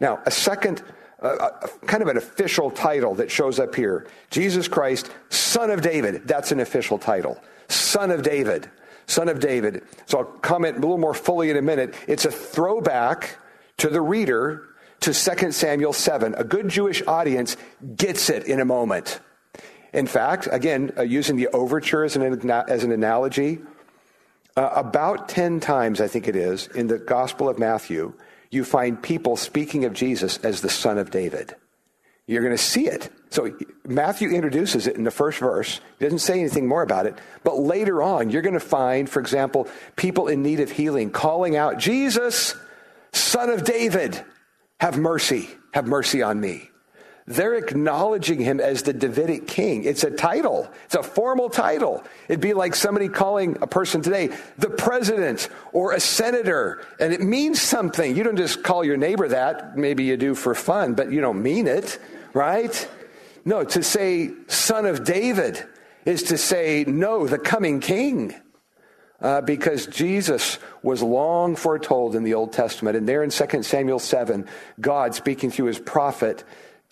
[0.00, 0.82] Now, a second,
[1.20, 6.26] uh, kind of an official title that shows up here Jesus Christ, Son of David.
[6.26, 7.40] That's an official title.
[7.68, 8.68] Son of David.
[9.06, 9.82] Son of David.
[10.06, 11.94] So I'll comment a little more fully in a minute.
[12.06, 13.38] It's a throwback
[13.78, 14.68] to the reader
[15.00, 16.34] to 2 Samuel 7.
[16.36, 17.56] A good Jewish audience
[17.96, 19.20] gets it in a moment.
[19.92, 23.60] In fact, again, uh, using the overture as an, as an analogy,
[24.56, 28.14] uh, about 10 times, I think it is, in the Gospel of Matthew,
[28.50, 31.54] you find people speaking of Jesus as the Son of David.
[32.26, 33.10] You're going to see it.
[33.30, 35.80] So Matthew introduces it in the first verse.
[35.98, 37.18] He doesn't say anything more about it.
[37.42, 41.56] But later on, you're going to find, for example, people in need of healing calling
[41.56, 42.54] out, Jesus,
[43.12, 44.22] Son of David,
[44.80, 46.70] have mercy, have mercy on me.
[47.26, 49.84] They're acknowledging him as the Davidic king.
[49.84, 50.68] It's a title.
[50.86, 52.02] It's a formal title.
[52.28, 57.20] It'd be like somebody calling a person today the president or a senator, and it
[57.20, 58.16] means something.
[58.16, 59.76] You don't just call your neighbor that.
[59.76, 62.00] Maybe you do for fun, but you don't mean it,
[62.32, 62.88] right?
[63.44, 65.64] No, to say son of David
[66.04, 68.34] is to say, no, the coming king.
[69.20, 72.96] Uh, because Jesus was long foretold in the Old Testament.
[72.96, 74.48] And there in 2 Samuel 7,
[74.80, 76.42] God, speaking through his prophet,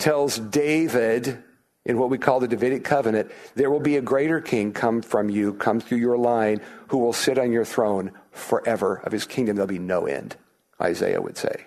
[0.01, 1.43] tells David
[1.85, 5.31] in what we call the Davidic covenant, there will be a greater king come from
[5.31, 8.97] you, come through your line, who will sit on your throne forever.
[9.05, 10.37] Of his kingdom, there'll be no end,
[10.81, 11.67] Isaiah would say.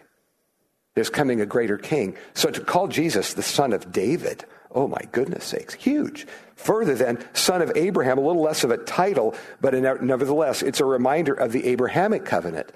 [0.93, 2.15] There's coming a greater king.
[2.35, 6.27] So to call Jesus the son of David, oh my goodness sakes, huge.
[6.55, 10.85] Further than son of Abraham, a little less of a title, but nevertheless, it's a
[10.85, 12.71] reminder of the Abrahamic covenant.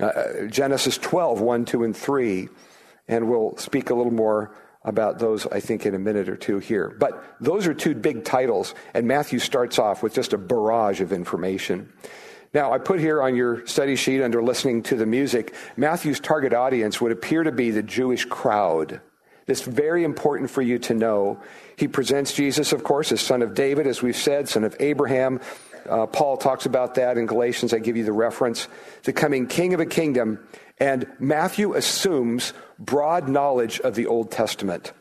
[0.00, 2.48] Uh, Genesis 12, 1, 2, and 3.
[3.06, 6.58] And we'll speak a little more about those, I think, in a minute or two
[6.58, 6.88] here.
[6.98, 11.12] But those are two big titles, and Matthew starts off with just a barrage of
[11.12, 11.92] information.
[12.52, 16.52] Now, I put here on your study sheet under listening to the music, Matthew's target
[16.52, 19.00] audience would appear to be the Jewish crowd.
[19.46, 21.40] This very important for you to know.
[21.76, 25.40] He presents Jesus, of course, as son of David, as we've said, son of Abraham.
[25.88, 27.72] Uh, Paul talks about that in Galatians.
[27.72, 28.68] I give you the reference.
[29.04, 30.40] The coming king of a kingdom.
[30.80, 34.92] And Matthew assumes broad knowledge of the Old Testament.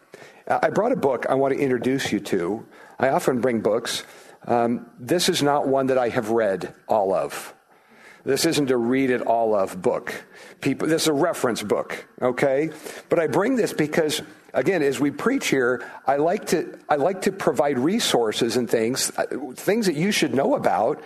[0.48, 2.66] I brought a book I want to introduce you to.
[3.00, 4.04] I often bring books.
[4.46, 7.54] Um, this is not one that I have read all of.
[8.26, 10.14] This isn't a read it all of book.
[10.60, 12.72] People, this is a reference book, okay?
[13.08, 14.22] But I bring this because,
[14.54, 19.12] again, as we preach here, I like to I like to provide resources and things,
[19.18, 21.02] uh, things that you should know about,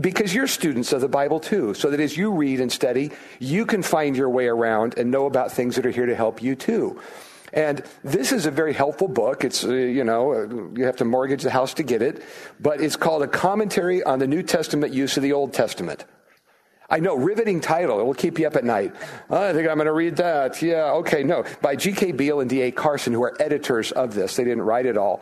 [0.00, 3.66] because you're students of the Bible too, so that as you read and study, you
[3.66, 6.54] can find your way around and know about things that are here to help you
[6.54, 7.00] too.
[7.52, 9.44] And this is a very helpful book.
[9.44, 12.22] It's, uh, you know, uh, you have to mortgage the house to get it,
[12.60, 16.04] but it's called A Commentary on the New Testament Use of the Old Testament.
[16.88, 18.00] I know, riveting title.
[18.00, 18.94] It will keep you up at night.
[19.28, 20.62] Oh, I think I'm going to read that.
[20.62, 21.44] Yeah, okay, no.
[21.60, 22.12] By G.K.
[22.12, 22.70] Beale and D.A.
[22.70, 24.36] Carson, who are editors of this.
[24.36, 25.20] They didn't write it all.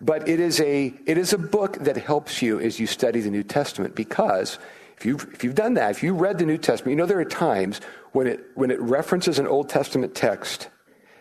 [0.00, 3.30] But it is a, it is a book that helps you as you study the
[3.30, 4.58] New Testament because
[4.96, 7.20] if you've, if you've done that, if you read the New Testament, you know there
[7.20, 7.80] are times
[8.12, 10.68] when it, when it references an Old Testament text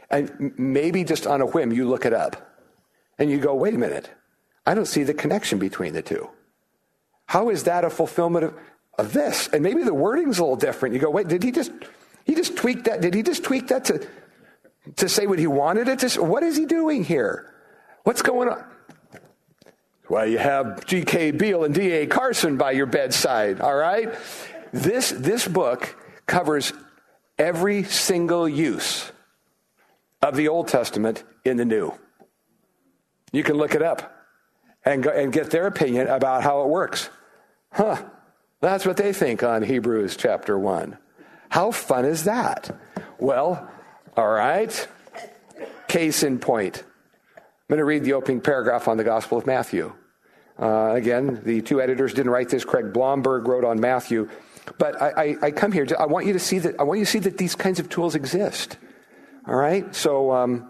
[0.09, 2.63] and maybe just on a whim you look it up
[3.17, 4.09] and you go, wait a minute,
[4.65, 6.29] I don't see the connection between the two.
[7.25, 8.53] How is that a fulfillment of,
[8.99, 9.47] of this?
[9.47, 10.93] And maybe the wording's a little different.
[10.93, 11.71] You go, wait, did he just,
[12.25, 13.01] he just tweak that?
[13.01, 14.07] Did he just tweak that to,
[14.97, 16.09] to say what he wanted it to?
[16.09, 16.19] Say?
[16.19, 17.53] What is he doing here?
[18.03, 18.63] What's going on?
[20.09, 21.31] Well, you have G.K.
[21.31, 22.07] Beale and D.A.
[22.07, 24.09] Carson by your bedside, all right?
[24.73, 26.73] This, this book covers
[27.37, 29.11] every single use
[30.21, 31.93] of the Old Testament in the New.
[33.31, 34.15] You can look it up
[34.83, 37.09] and, go, and get their opinion about how it works.
[37.71, 38.03] Huh,
[38.61, 40.97] that's what they think on Hebrews chapter 1.
[41.49, 42.75] How fun is that?
[43.17, 43.69] Well,
[44.15, 44.87] all right.
[45.87, 46.83] Case in point.
[47.37, 49.93] I'm going to read the opening paragraph on the Gospel of Matthew.
[50.59, 52.65] Uh, again, the two editors didn't write this.
[52.65, 54.29] Craig Blomberg wrote on Matthew.
[54.77, 55.85] But I, I, I, come here.
[55.85, 56.79] To, I want you to see that.
[56.79, 58.77] I want you to see that these kinds of tools exist.
[59.47, 59.95] All right.
[59.95, 60.69] So um,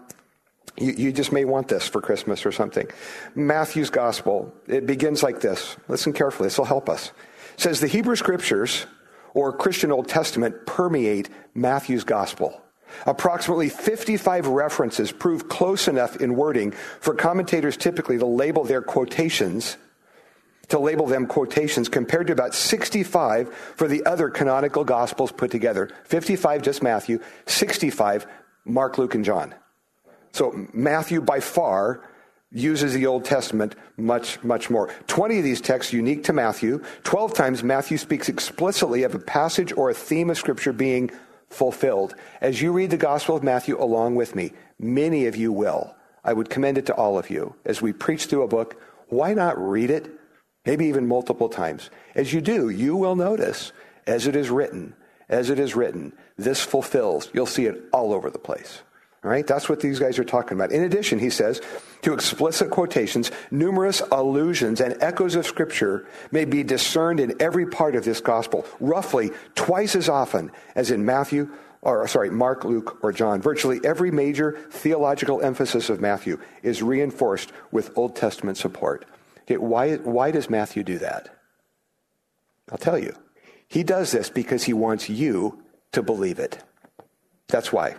[0.78, 2.86] you, you just may want this for Christmas or something.
[3.34, 4.54] Matthew's gospel.
[4.68, 5.76] It begins like this.
[5.88, 6.46] Listen carefully.
[6.46, 7.12] This will help us.
[7.60, 8.86] Says the Hebrew scriptures
[9.34, 12.58] or Christian Old Testament permeate Matthew's gospel.
[13.04, 19.76] Approximately 55 references prove close enough in wording for commentators typically to label their quotations
[20.68, 25.90] to label them quotations compared to about 65 for the other canonical gospels put together.
[26.04, 28.26] 55 just Matthew, 65
[28.64, 29.54] Mark, Luke, and John.
[30.32, 32.08] So Matthew by far
[32.52, 34.92] uses the Old Testament much, much more.
[35.06, 36.82] 20 of these texts unique to Matthew.
[37.04, 41.10] 12 times Matthew speaks explicitly of a passage or a theme of Scripture being
[41.48, 42.14] fulfilled.
[42.40, 45.94] As you read the Gospel of Matthew along with me, many of you will.
[46.24, 47.54] I would commend it to all of you.
[47.64, 50.10] As we preach through a book, why not read it?
[50.66, 51.90] Maybe even multiple times.
[52.14, 53.72] As you do, you will notice,
[54.06, 54.94] as it is written,
[55.28, 57.30] as it is written, this fulfills.
[57.32, 58.82] You'll see it all over the place.
[59.22, 60.72] All right, that's what these guys are talking about.
[60.72, 61.60] In addition, he says,
[62.02, 67.94] to explicit quotations, numerous allusions and echoes of Scripture may be discerned in every part
[67.96, 71.50] of this gospel, roughly twice as often as in Matthew,
[71.82, 73.42] or sorry, Mark, Luke, or John.
[73.42, 79.04] Virtually every major theological emphasis of Matthew is reinforced with Old Testament support.
[79.42, 81.28] Okay, why, why does Matthew do that?
[82.72, 83.14] I'll tell you.
[83.68, 86.62] He does this because he wants you to believe it.
[87.48, 87.96] That's why.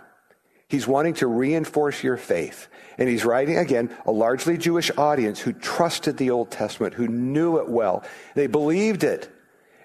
[0.72, 2.66] He's wanting to reinforce your faith.
[2.96, 7.58] And he's writing, again, a largely Jewish audience who trusted the Old Testament, who knew
[7.58, 8.02] it well.
[8.34, 9.30] They believed it.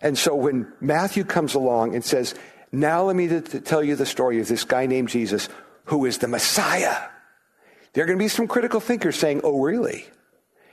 [0.02, 2.36] And so when Matthew comes along and says,
[2.72, 5.50] Now let me tell you the story of this guy named Jesus
[5.88, 7.10] who is the Messiah,
[7.92, 10.06] there are going to be some critical thinkers saying, Oh, really?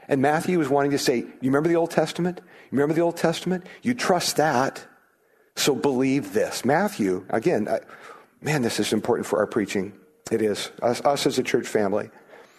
[0.07, 2.41] And Matthew is wanting to say, You remember the Old Testament?
[2.71, 3.67] You remember the Old Testament?
[3.83, 4.87] You trust that,
[5.57, 6.65] so believe this.
[6.65, 7.81] Matthew, again, I,
[8.41, 9.93] man, this is important for our preaching.
[10.31, 10.71] It is.
[10.83, 12.11] Us, us as a church family.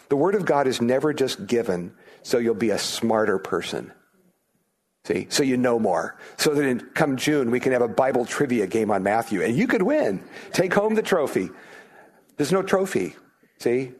[0.09, 3.91] The Word of God is never just given so you'll be a smarter person.
[5.05, 6.17] See, so you know more.
[6.37, 9.55] So that in come June, we can have a Bible trivia game on Matthew and
[9.55, 10.23] you could win.
[10.51, 11.49] Take home the trophy.
[12.37, 13.15] There's no trophy.
[13.59, 13.93] See?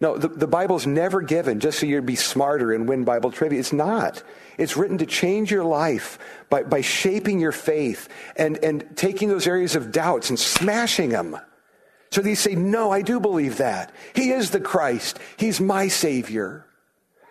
[0.00, 3.60] No, the, the Bible's never given just so you'd be smarter and win Bible trivia.
[3.60, 4.22] It's not.
[4.58, 6.18] It's written to change your life
[6.50, 11.38] by, by shaping your faith and, and taking those areas of doubts and smashing them.
[12.10, 13.92] So they say, No, I do believe that.
[14.14, 15.18] He is the Christ.
[15.36, 16.66] He's my Savior.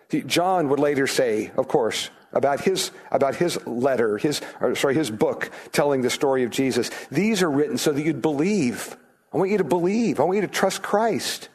[0.10, 5.10] John would later say, of course, about his, about his letter, his, or sorry, his
[5.10, 6.92] book telling the story of Jesus.
[7.10, 8.96] These are written so that you'd believe.
[9.34, 10.20] I want you to believe.
[10.20, 11.50] I want you to trust Christ.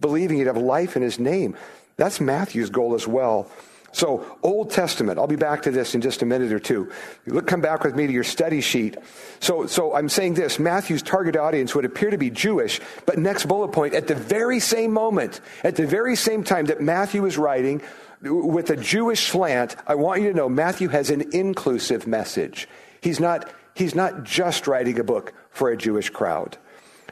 [0.00, 1.56] Believing you'd have life in his name.
[1.96, 3.50] That's Matthew's goal as well.
[3.94, 6.90] So, Old Testament, I'll be back to this in just a minute or two.
[7.26, 8.96] Look, come back with me to your study sheet.
[9.38, 13.46] So, so I'm saying this Matthew's target audience would appear to be Jewish, but next
[13.46, 17.38] bullet point, at the very same moment, at the very same time that Matthew is
[17.38, 17.82] writing
[18.20, 22.68] with a Jewish slant, I want you to know Matthew has an inclusive message.
[23.00, 26.58] He's not, he's not just writing a book for a Jewish crowd.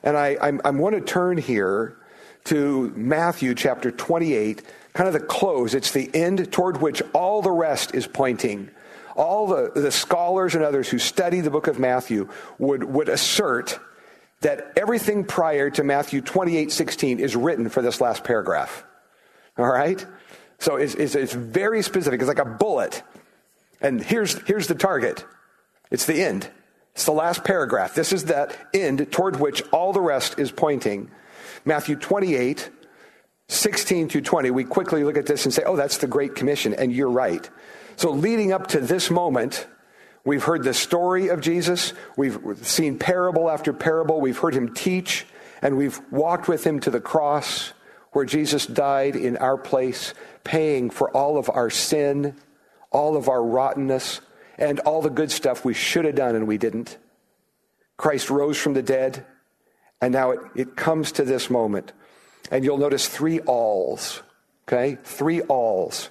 [0.03, 1.97] And I, I'm, I want to turn here
[2.47, 4.63] to Matthew chapter 28
[4.95, 5.75] kind of the close.
[5.75, 8.71] It's the end toward which all the rest is pointing.
[9.17, 12.29] All the, the scholars and others who study the book of Matthew
[12.59, 13.79] would, would assert
[14.41, 18.85] that everything prior to Matthew 28 16 is written for this last paragraph.
[19.57, 20.05] All right?
[20.59, 22.21] So it's, it's, it's very specific.
[22.21, 23.03] It's like a bullet.
[23.81, 25.25] And here's, here's the target
[25.91, 26.49] it's the end.
[26.95, 27.95] It's the last paragraph.
[27.95, 31.11] This is that end toward which all the rest is pointing.
[31.65, 32.71] Matthew 28
[33.53, 36.75] 16 to 20, we quickly look at this and say, oh, that's the Great Commission,
[36.75, 37.49] and you're right.
[37.97, 39.67] So, leading up to this moment,
[40.25, 45.27] we've heard the story of Jesus, we've seen parable after parable, we've heard him teach,
[45.61, 47.73] and we've walked with him to the cross
[48.13, 52.37] where Jesus died in our place, paying for all of our sin,
[52.91, 54.21] all of our rottenness,
[54.59, 56.99] and all the good stuff we should have done and we didn't.
[57.97, 59.25] Christ rose from the dead,
[60.01, 61.93] and now it, it comes to this moment
[62.51, 64.23] and you'll notice three alls,
[64.69, 64.99] okay?
[65.03, 66.11] Three alls.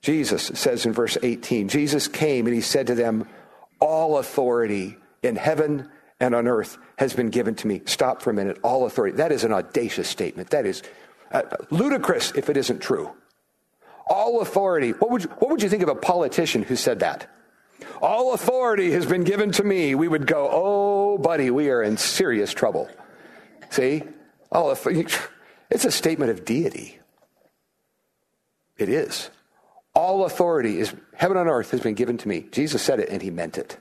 [0.00, 3.28] Jesus says in verse 18, Jesus came and he said to them,
[3.80, 5.88] All authority in heaven
[6.18, 7.82] and on earth has been given to me.
[7.84, 8.58] Stop for a minute.
[8.62, 9.16] All authority.
[9.16, 10.50] That is an audacious statement.
[10.50, 10.82] That is
[11.30, 13.10] uh, ludicrous if it isn't true.
[14.08, 14.90] All authority.
[14.90, 17.28] What would, you, what would you think of a politician who said that?
[18.00, 19.94] All authority has been given to me.
[19.94, 22.88] We would go, oh, buddy, we are in serious trouble.
[23.70, 24.02] See?
[24.50, 25.06] All authority.
[25.72, 26.98] It's a statement of deity.
[28.76, 29.30] It is.
[29.94, 32.46] All authority is heaven on earth has been given to me.
[32.52, 33.78] Jesus said it and he meant it.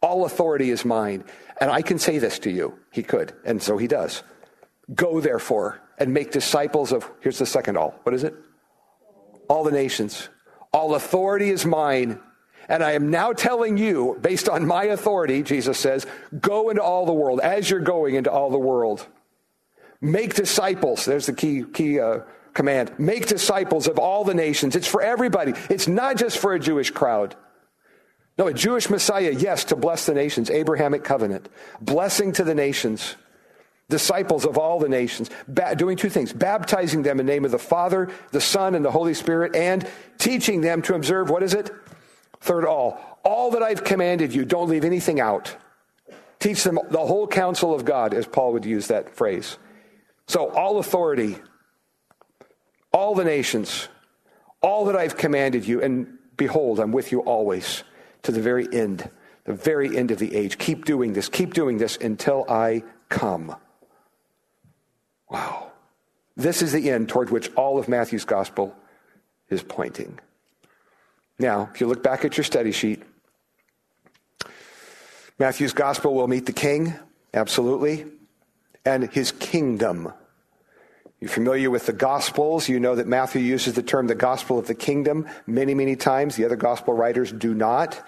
[0.00, 1.24] All authority is mine.
[1.60, 2.78] And I can say this to you.
[2.92, 3.32] He could.
[3.44, 4.22] And so he does.
[4.94, 7.98] Go therefore and make disciples of, here's the second all.
[8.04, 8.34] What is it?
[9.48, 10.28] All the nations.
[10.72, 12.20] All authority is mine.
[12.68, 16.06] And I am now telling you, based on my authority, Jesus says,
[16.38, 19.04] go into all the world as you're going into all the world.
[20.00, 21.04] Make disciples.
[21.04, 22.20] There's the key, key uh,
[22.54, 22.92] command.
[22.98, 24.76] Make disciples of all the nations.
[24.76, 25.54] It's for everybody.
[25.68, 27.36] It's not just for a Jewish crowd.
[28.38, 31.48] No, a Jewish Messiah, yes, to bless the nations, Abrahamic covenant,
[31.80, 33.16] blessing to the nations,
[33.88, 37.50] disciples of all the nations, ba- doing two things baptizing them in the name of
[37.50, 39.88] the Father, the Son, and the Holy Spirit, and
[40.18, 41.72] teaching them to observe what is it?
[42.40, 43.00] Third, all.
[43.24, 45.56] All that I've commanded you, don't leave anything out.
[46.38, 49.58] Teach them the whole counsel of God, as Paul would use that phrase.
[50.28, 51.38] So, all authority,
[52.92, 53.88] all the nations,
[54.60, 57.82] all that I've commanded you, and behold, I'm with you always
[58.22, 59.10] to the very end,
[59.44, 60.58] the very end of the age.
[60.58, 63.56] Keep doing this, keep doing this until I come.
[65.30, 65.72] Wow.
[66.36, 68.76] This is the end toward which all of Matthew's gospel
[69.50, 70.20] is pointing.
[71.38, 73.02] Now, if you look back at your study sheet,
[75.38, 76.94] Matthew's gospel will meet the king,
[77.32, 78.06] absolutely,
[78.84, 80.12] and his kingdom.
[81.20, 82.68] You're familiar with the Gospels.
[82.68, 86.36] You know that Matthew uses the term the gospel of the kingdom many, many times.
[86.36, 88.00] The other gospel writers do not.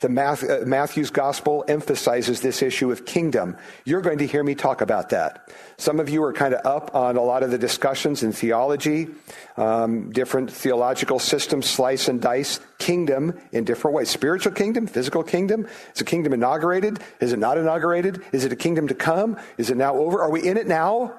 [0.00, 3.56] The uh, Matthew's gospel emphasizes this issue of kingdom.
[3.84, 5.50] You're going to hear me talk about that.
[5.76, 9.08] Some of you are kind of up on a lot of the discussions in theology,
[9.56, 14.08] um, different theological systems, slice and dice kingdom in different ways.
[14.08, 15.66] Spiritual kingdom, physical kingdom.
[15.94, 17.00] Is a kingdom inaugurated?
[17.18, 18.22] Is it not inaugurated?
[18.30, 19.36] Is it a kingdom to come?
[19.56, 20.20] Is it now over?
[20.20, 21.18] Are we in it now?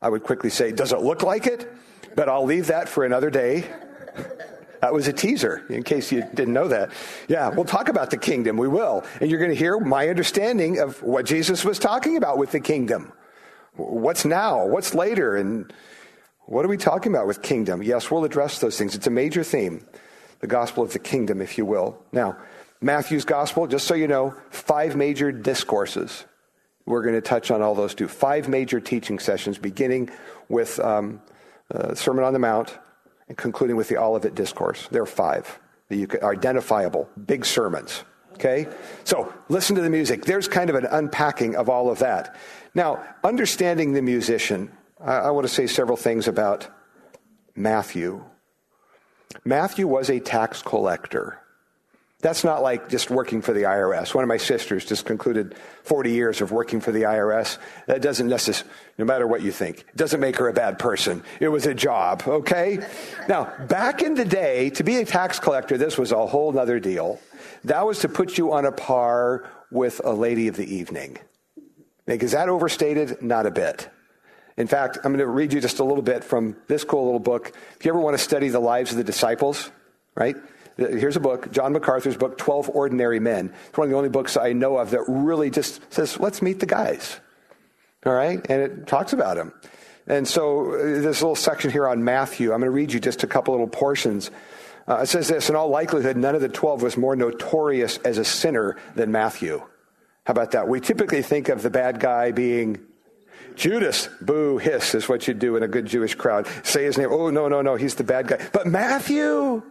[0.00, 1.72] I would quickly say, does it look like it?
[2.14, 3.64] But I'll leave that for another day.
[4.82, 6.90] That was a teaser, in case you didn't know that.
[7.28, 8.56] Yeah, we'll talk about the kingdom.
[8.56, 9.04] We will.
[9.20, 12.60] And you're going to hear my understanding of what Jesus was talking about with the
[12.60, 13.12] kingdom.
[13.74, 14.66] What's now?
[14.66, 15.34] What's later?
[15.34, 15.72] And
[16.44, 17.82] what are we talking about with kingdom?
[17.82, 18.94] Yes, we'll address those things.
[18.94, 19.84] It's a major theme,
[20.40, 21.98] the gospel of the kingdom, if you will.
[22.12, 22.36] Now,
[22.80, 26.26] Matthew's gospel, just so you know, five major discourses.
[26.86, 28.08] We're going to touch on all those too.
[28.08, 30.10] Five major teaching sessions, beginning
[30.48, 31.20] with um,
[31.74, 32.78] uh, Sermon on the Mount,
[33.28, 34.88] and concluding with the Olivet Discourse.
[34.90, 35.58] There are five
[35.88, 38.04] that you identifiable, big sermons.
[38.34, 38.68] Okay?
[39.04, 40.24] So listen to the music.
[40.24, 42.36] There's kind of an unpacking of all of that.
[42.74, 44.70] Now, understanding the musician,
[45.00, 46.68] I, I want to say several things about
[47.54, 48.24] Matthew.
[49.44, 51.40] Matthew was a tax collector.
[52.20, 54.14] That's not like just working for the IRS.
[54.14, 57.58] One of my sisters just concluded 40 years of working for the IRS.
[57.86, 61.22] That doesn't necessarily, no matter what you think, it doesn't make her a bad person.
[61.40, 62.78] It was a job, okay?
[63.28, 66.80] Now, back in the day, to be a tax collector, this was a whole other
[66.80, 67.20] deal.
[67.64, 71.18] That was to put you on a par with a lady of the evening.
[72.06, 73.20] Is that overstated?
[73.20, 73.90] Not a bit.
[74.56, 77.20] In fact, I'm going to read you just a little bit from this cool little
[77.20, 77.52] book.
[77.78, 79.70] If you ever want to study the lives of the disciples,
[80.14, 80.36] right?
[80.76, 83.52] Here's a book, John MacArthur's book, 12 Ordinary Men.
[83.68, 86.60] It's one of the only books I know of that really just says, let's meet
[86.60, 87.18] the guys.
[88.04, 88.44] All right?
[88.50, 89.54] And it talks about them.
[90.06, 93.22] And so uh, this little section here on Matthew, I'm going to read you just
[93.22, 94.30] a couple little portions.
[94.86, 98.18] Uh, it says this In all likelihood, none of the 12 was more notorious as
[98.18, 99.62] a sinner than Matthew.
[100.24, 100.68] How about that?
[100.68, 102.80] We typically think of the bad guy being
[103.54, 106.46] Judas, boo, hiss is what you do in a good Jewish crowd.
[106.62, 107.08] Say his name.
[107.10, 108.46] Oh, no, no, no, he's the bad guy.
[108.52, 109.62] But Matthew,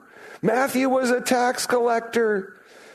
[0.45, 2.53] Matthew was a tax collector.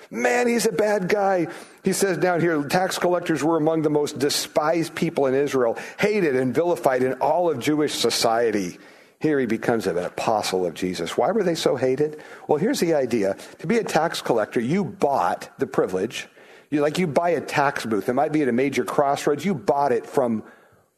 [0.09, 1.49] Man, he's a bad guy.
[1.83, 6.37] He says down here, tax collectors were among the most despised people in Israel, hated
[6.37, 8.79] and vilified in all of Jewish society.
[9.19, 11.17] Here he becomes an apostle of Jesus.
[11.17, 12.23] Why were they so hated?
[12.47, 13.37] Well, here's the idea.
[13.59, 16.29] To be a tax collector, you bought the privilege.
[16.71, 18.09] You like you buy a tax booth.
[18.09, 19.45] It might be at a major crossroads.
[19.45, 20.45] You bought it from,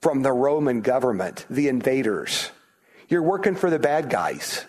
[0.02, 2.50] from the Roman government, the invaders.
[3.08, 4.66] You're working for the bad guys.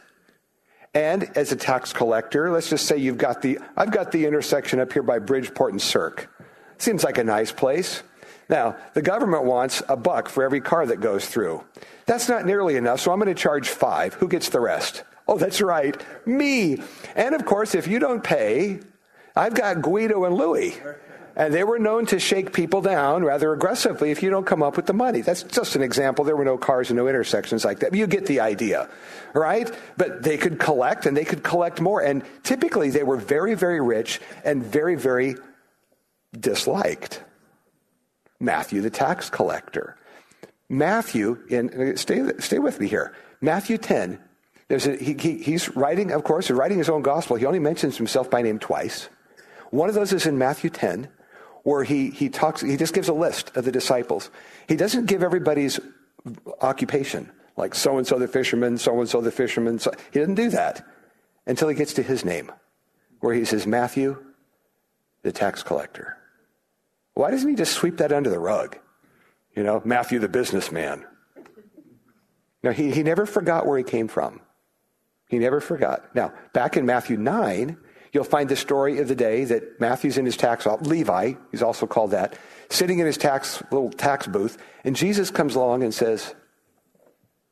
[0.93, 4.79] And as a tax collector, let's just say you've got the, I've got the intersection
[4.79, 6.29] up here by Bridgeport and Cirque.
[6.77, 8.03] Seems like a nice place.
[8.49, 11.63] Now, the government wants a buck for every car that goes through.
[12.05, 14.13] That's not nearly enough, so I'm going to charge five.
[14.15, 15.03] Who gets the rest?
[15.27, 15.95] Oh, that's right,
[16.27, 16.77] me.
[17.15, 18.81] And of course, if you don't pay,
[19.35, 20.75] I've got Guido and Louie.
[21.35, 24.75] And they were known to shake people down rather aggressively if you don't come up
[24.75, 25.21] with the money.
[25.21, 26.23] That's just an example.
[26.25, 27.95] There were no cars and no intersections like that.
[27.95, 28.87] You get the idea,
[29.33, 29.71] right?
[29.97, 32.01] But they could collect and they could collect more.
[32.01, 35.35] And typically they were very, very rich and very, very
[36.39, 37.23] disliked.
[38.39, 39.97] Matthew, the tax collector.
[40.69, 43.15] Matthew, in, uh, stay, stay with me here.
[43.41, 44.19] Matthew 10,
[44.67, 47.37] there's a, he, he, he's writing, of course, writing his own gospel.
[47.37, 49.09] He only mentions himself by name twice.
[49.71, 51.09] One of those is in Matthew 10,
[51.63, 54.29] where he, he talks, he just gives a list of the disciples.
[54.67, 55.79] He doesn't give everybody's
[56.61, 59.79] occupation, like so and so the fisherman, so and so the fisherman.
[59.79, 60.85] So, he doesn't do that
[61.45, 62.51] until he gets to his name,
[63.19, 64.23] where he says, Matthew,
[65.23, 66.17] the tax collector.
[67.13, 68.77] Why doesn't he just sweep that under the rug?
[69.55, 71.05] You know, Matthew, the businessman.
[72.63, 74.41] Now, he, he never forgot where he came from.
[75.29, 76.15] He never forgot.
[76.15, 77.77] Now, back in Matthew 9,
[78.13, 81.63] you'll find the story of the day that Matthew's in his tax office, Levi, he's
[81.63, 82.37] also called that,
[82.69, 86.33] sitting in his tax little tax booth, and Jesus comes along and says,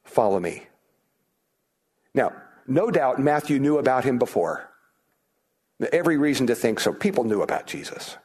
[0.04, 0.64] Follow me.
[2.14, 2.34] Now,
[2.68, 4.70] no doubt Matthew knew about him before.
[5.92, 6.94] Every reason to think so.
[6.94, 8.18] People knew about Jesus.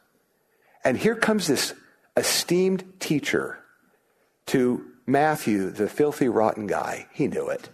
[0.83, 1.73] And here comes this
[2.15, 3.59] esteemed teacher
[4.47, 7.07] to Matthew, the filthy, rotten guy.
[7.13, 7.69] He knew it.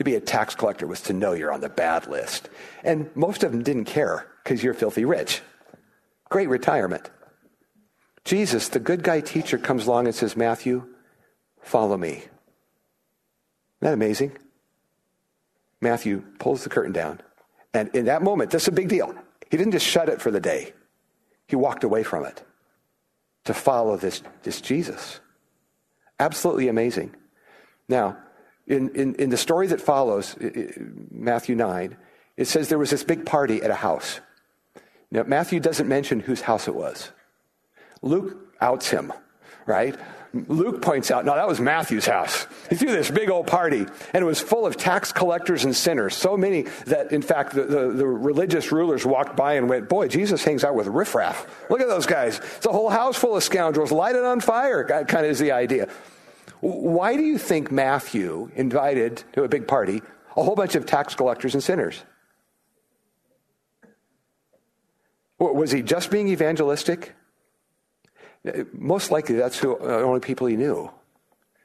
[0.00, 2.48] To be a tax collector was to know you're on the bad list.
[2.82, 5.42] And most of them didn't care because you're filthy rich.
[6.30, 7.10] Great retirement.
[8.24, 10.86] Jesus, the good guy teacher, comes along and says, Matthew,
[11.60, 12.12] follow me.
[12.12, 12.30] Isn't
[13.82, 14.38] that amazing?
[15.82, 17.20] Matthew pulls the curtain down.
[17.74, 19.14] And in that moment, that's a big deal.
[19.50, 20.72] He didn't just shut it for the day,
[21.46, 22.42] he walked away from it
[23.44, 25.20] to follow this, this Jesus.
[26.18, 27.14] Absolutely amazing.
[27.86, 28.16] Now,
[28.66, 30.36] in, in, in the story that follows,
[31.10, 31.96] Matthew 9,
[32.36, 34.20] it says there was this big party at a house.
[35.10, 37.10] Now, Matthew doesn't mention whose house it was.
[38.02, 39.12] Luke outs him,
[39.66, 39.96] right?
[40.32, 42.46] Luke points out, no, that was Matthew's house.
[42.68, 43.84] He threw this big old party,
[44.14, 46.14] and it was full of tax collectors and sinners.
[46.14, 50.06] So many that, in fact, the, the, the religious rulers walked by and went, Boy,
[50.06, 51.68] Jesus hangs out with riffraff.
[51.68, 52.38] Look at those guys.
[52.38, 55.88] It's a whole house full of scoundrels, lighted on fire, kind of is the idea.
[56.60, 60.02] Why do you think Matthew invited to a big party
[60.36, 62.02] a whole bunch of tax collectors and sinners?
[65.38, 67.14] Was he just being evangelistic?
[68.72, 70.90] Most likely, that's uh, the only people he knew.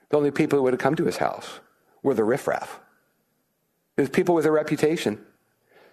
[0.10, 1.60] The only people who would have come to his house
[2.04, 2.80] were the riffraff.
[3.96, 5.24] There's people with a reputation.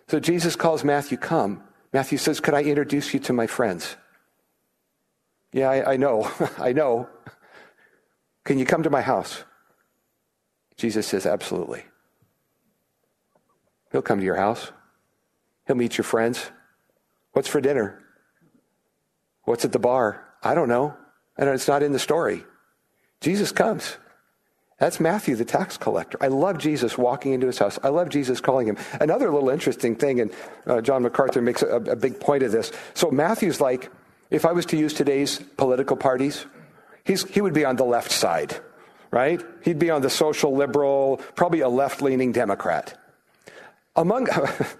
[0.08, 1.62] So Jesus calls Matthew, come.
[1.92, 3.96] Matthew says, Could I introduce you to my friends?
[5.52, 6.30] Yeah, I, I know.
[6.58, 7.08] I know.
[8.44, 9.44] Can you come to my house?
[10.76, 11.84] Jesus says, Absolutely.
[13.92, 14.72] He'll come to your house.
[15.66, 16.50] He'll meet your friends.
[17.32, 18.02] What's for dinner?
[19.44, 20.24] What's at the bar?
[20.42, 20.96] I don't know.
[21.36, 22.44] And it's not in the story.
[23.20, 23.96] Jesus comes.
[24.78, 26.18] That's Matthew, the tax collector.
[26.20, 27.78] I love Jesus walking into his house.
[27.84, 28.76] I love Jesus calling him.
[29.00, 30.32] Another little interesting thing, and
[30.66, 32.72] uh, John MacArthur makes a, a big point of this.
[32.94, 33.90] So Matthew's like,
[34.30, 36.46] if I was to use today's political parties,
[37.04, 38.56] he's, he would be on the left side,
[39.10, 39.40] right?
[39.62, 42.98] He'd be on the social liberal, probably a left leaning Democrat.
[43.96, 44.28] Among,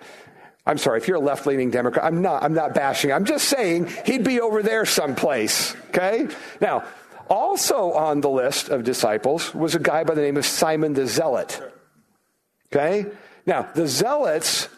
[0.67, 3.13] I'm sorry, if you're a left leaning Democrat, I'm not, I'm not bashing.
[3.13, 5.75] I'm just saying he'd be over there someplace.
[5.89, 6.29] Okay?
[6.61, 6.85] Now,
[7.29, 11.07] also on the list of disciples was a guy by the name of Simon the
[11.07, 11.61] Zealot.
[12.73, 13.07] Okay?
[13.47, 14.69] Now, the Zealots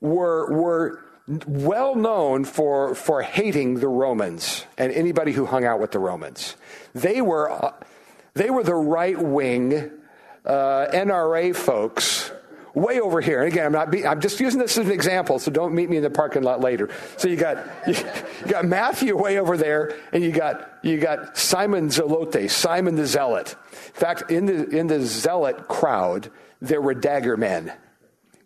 [0.00, 1.04] were, were
[1.46, 6.56] well known for, for hating the Romans and anybody who hung out with the Romans.
[6.94, 7.74] They were, uh,
[8.34, 9.90] they were the right wing
[10.44, 12.30] uh, NRA folks
[12.74, 13.42] way over here.
[13.42, 13.90] And again, I'm not.
[13.90, 16.42] Be, I'm just using this as an example, so don't meet me in the parking
[16.42, 16.88] lot later.
[17.16, 17.94] So you got you,
[18.46, 23.56] got Matthew way over there, and you got you got Simon Zelote, Simon the Zealot.
[23.72, 27.72] In fact, in the in the Zealot crowd, there were dagger men.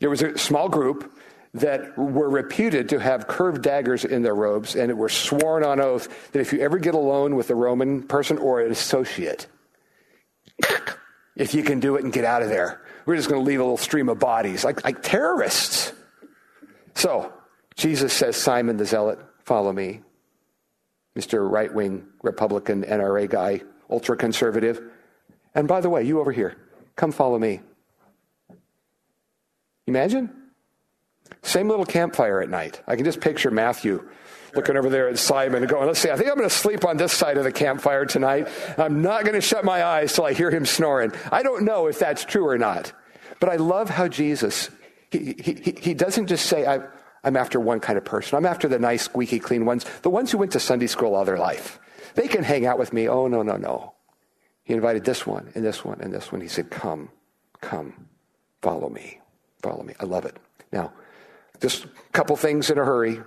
[0.00, 1.12] There was a small group
[1.54, 6.32] that were reputed to have curved daggers in their robes, and were sworn on oath
[6.32, 9.46] that if you ever get alone with a Roman person or an associate,
[11.36, 13.60] if you can do it and get out of there, we're just going to leave
[13.60, 15.92] a little stream of bodies, like, like terrorists.
[16.94, 17.32] So,
[17.74, 20.00] Jesus says, Simon the Zealot, follow me.
[21.16, 21.48] Mr.
[21.48, 24.80] Right wing Republican NRA guy, ultra conservative.
[25.54, 26.56] And by the way, you over here,
[26.96, 27.60] come follow me.
[29.86, 30.41] Imagine?
[31.42, 32.82] Same little campfire at night.
[32.86, 34.08] I can just picture Matthew
[34.54, 36.84] looking over there at Simon and going, let's see, I think I'm going to sleep
[36.84, 38.48] on this side of the campfire tonight.
[38.76, 41.12] I'm not going to shut my eyes till I hear him snoring.
[41.30, 42.92] I don't know if that's true or not.
[43.40, 44.70] But I love how Jesus,
[45.10, 46.80] he, he, he doesn't just say, I,
[47.24, 48.36] I'm after one kind of person.
[48.36, 51.24] I'm after the nice, squeaky clean ones, the ones who went to Sunday school all
[51.24, 51.80] their life.
[52.14, 53.08] They can hang out with me.
[53.08, 53.94] Oh, no, no, no.
[54.64, 56.40] He invited this one and this one and this one.
[56.40, 57.10] He said, Come,
[57.60, 58.08] come,
[58.60, 59.20] follow me,
[59.62, 59.94] follow me.
[59.98, 60.36] I love it.
[60.70, 60.92] Now,
[61.62, 63.20] just a couple things in a hurry.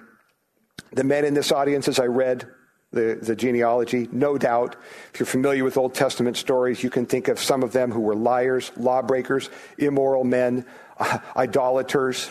[0.92, 2.46] The men in this audience, as I read
[2.92, 4.76] the, the genealogy, no doubt,
[5.14, 8.02] if you're familiar with Old Testament stories, you can think of some of them who
[8.02, 10.66] were liars, lawbreakers, immoral men,
[10.98, 12.30] uh, idolaters,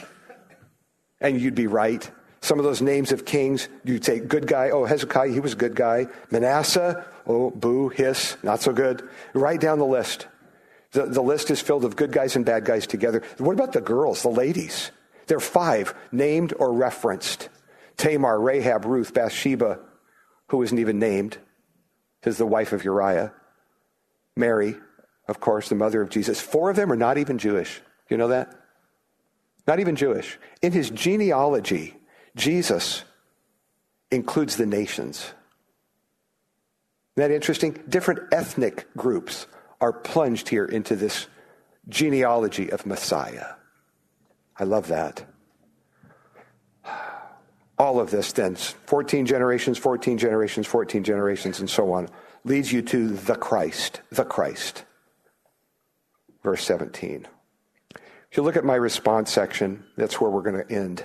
[1.20, 2.08] and you'd be right.
[2.42, 5.56] Some of those names of kings, you take good guy, oh, Hezekiah, he was a
[5.56, 6.06] good guy.
[6.30, 9.08] Manasseh, oh, boo, hiss, not so good.
[9.32, 10.26] Write down the list.
[10.92, 13.22] The, the list is filled of good guys and bad guys together.
[13.38, 14.90] What about the girls, the ladies?
[15.26, 17.48] There are five named or referenced
[17.96, 19.78] Tamar, Rahab, Ruth, Bathsheba,
[20.48, 21.38] who isn't even named,
[22.24, 23.32] is the wife of Uriah.
[24.36, 24.76] Mary,
[25.28, 26.40] of course, the mother of Jesus.
[26.40, 27.80] Four of them are not even Jewish.
[28.08, 28.52] You know that?
[29.66, 30.38] Not even Jewish.
[30.60, 31.96] In his genealogy,
[32.36, 33.04] Jesus
[34.10, 35.32] includes the nations.
[37.16, 37.78] Isn't that interesting?
[37.88, 39.46] Different ethnic groups
[39.80, 41.26] are plunged here into this
[41.88, 43.54] genealogy of Messiah.
[44.58, 45.24] I love that.
[47.76, 52.08] All of this, then, 14 generations, 14 generations, 14 generations, and so on,
[52.44, 54.84] leads you to the Christ, the Christ.
[56.44, 57.26] Verse 17.
[58.30, 61.04] If you look at my response section, that's where we're going to end.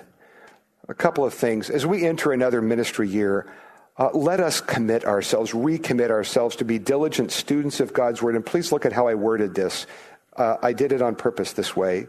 [0.88, 1.70] A couple of things.
[1.70, 3.52] As we enter another ministry year,
[3.98, 8.36] uh, let us commit ourselves, recommit ourselves to be diligent students of God's Word.
[8.36, 9.88] And please look at how I worded this.
[10.36, 12.08] Uh, I did it on purpose this way.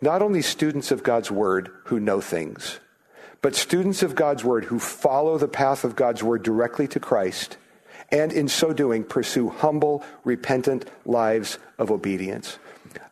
[0.00, 2.80] Not only students of God's Word who know things,
[3.42, 7.56] but students of God's Word who follow the path of God's Word directly to Christ,
[8.10, 12.58] and in so doing, pursue humble, repentant lives of obedience.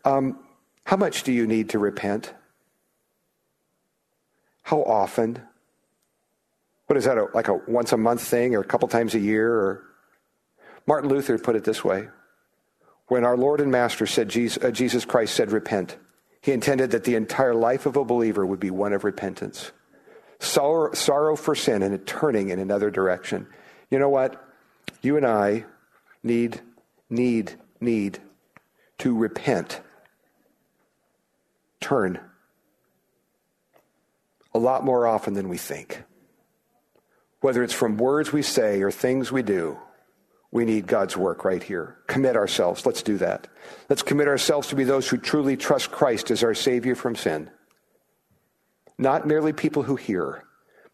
[0.05, 0.39] Um,
[0.85, 2.33] how much do you need to repent?
[4.63, 5.43] How often?
[6.87, 9.19] What is that, a, like a once a month thing or a couple times a
[9.19, 9.53] year?
[9.53, 9.85] Or
[10.87, 12.09] Martin Luther put it this way
[13.09, 15.97] When our Lord and Master said, Jesus, uh, Jesus Christ said, repent,
[16.41, 19.73] he intended that the entire life of a believer would be one of repentance
[20.41, 23.47] sorrow, sorrow for sin and a turning in another direction.
[23.91, 24.43] You know what?
[25.03, 25.65] You and I
[26.23, 26.61] need,
[27.11, 28.19] need, need
[28.99, 29.81] to repent.
[31.81, 32.21] Turn.
[34.55, 36.03] A lot more often than we think.
[37.41, 39.79] Whether it's from words we say or things we do,
[40.51, 41.99] we need God's work right here.
[42.07, 42.87] Commit ourselves.
[42.87, 43.49] Let's do that.
[43.89, 47.51] Let's commit ourselves to be those who truly trust Christ as our Savior from sin.
[48.97, 50.45] Not merely people who hear,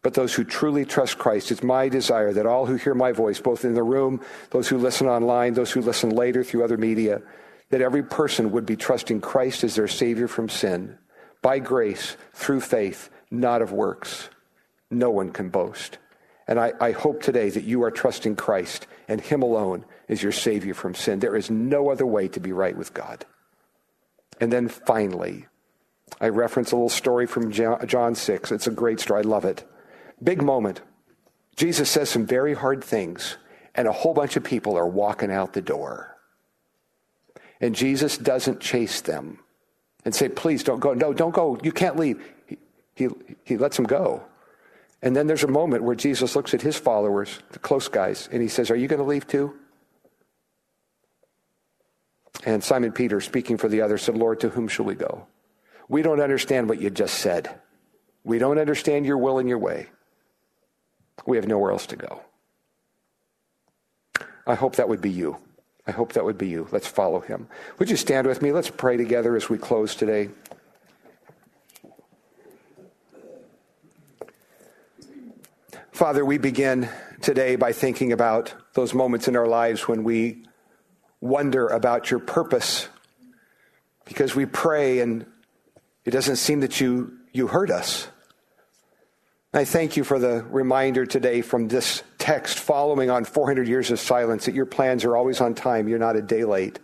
[0.03, 1.51] but those who truly trust Christ.
[1.51, 4.77] It's my desire that all who hear my voice, both in the room, those who
[4.77, 7.21] listen online, those who listen later through other media,
[7.69, 10.97] that every person would be trusting Christ as their Savior from sin,
[11.41, 14.29] by grace, through faith, not of works.
[14.91, 15.97] No one can boast.
[16.47, 20.31] And I, I, hope today that you are trusting Christ and Him alone as your
[20.31, 21.19] Savior from sin.
[21.19, 23.25] There is no other way to be right with God.
[24.39, 25.47] And then finally,
[26.21, 28.51] I reference a little story from John 6.
[28.51, 29.21] It's a great story.
[29.21, 29.63] I love it.
[30.21, 30.81] Big moment.
[31.55, 33.37] Jesus says some very hard things,
[33.73, 36.15] and a whole bunch of people are walking out the door.
[37.61, 39.39] And Jesus doesn't chase them
[40.03, 40.93] and say, please don't go.
[40.93, 41.57] No, don't go.
[41.63, 42.21] You can't leave.
[42.45, 42.57] He,
[42.95, 43.07] he,
[43.43, 44.23] he lets them go.
[45.05, 48.41] And then there's a moment where Jesus looks at his followers, the close guys, and
[48.41, 49.53] he says, Are you going to leave too?
[52.43, 55.27] And Simon Peter, speaking for the others, said, Lord, to whom shall we go?
[55.87, 57.53] We don't understand what you just said.
[58.23, 59.87] We don't understand your will and your way.
[61.27, 62.21] We have nowhere else to go.
[64.47, 65.37] I hope that would be you.
[65.85, 66.67] I hope that would be you.
[66.71, 67.47] Let's follow him.
[67.77, 68.51] Would you stand with me?
[68.51, 70.29] Let's pray together as we close today.
[75.95, 76.89] Father, we begin
[77.21, 80.43] today by thinking about those moments in our lives when we
[81.21, 82.89] wonder about your purpose
[84.03, 85.25] because we pray and
[86.03, 88.09] it doesn't seem that you, you heard us.
[89.53, 93.97] I thank you for the reminder today from this text following on 400 years of
[93.97, 95.87] silence that your plans are always on time.
[95.87, 96.77] You're not a day late.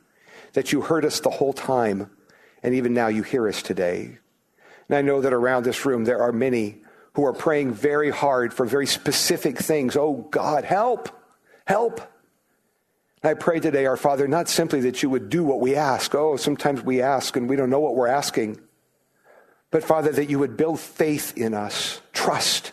[0.53, 2.09] That you heard us the whole time,
[2.63, 4.19] and even now you hear us today.
[4.87, 6.80] And I know that around this room there are many
[7.13, 9.95] who are praying very hard for very specific things.
[9.97, 11.09] Oh God, help!
[11.65, 12.01] Help!
[13.23, 16.15] I pray today, our Father, not simply that you would do what we ask.
[16.15, 18.59] Oh, sometimes we ask and we don't know what we're asking.
[19.69, 22.71] But Father, that you would build faith in us, trust,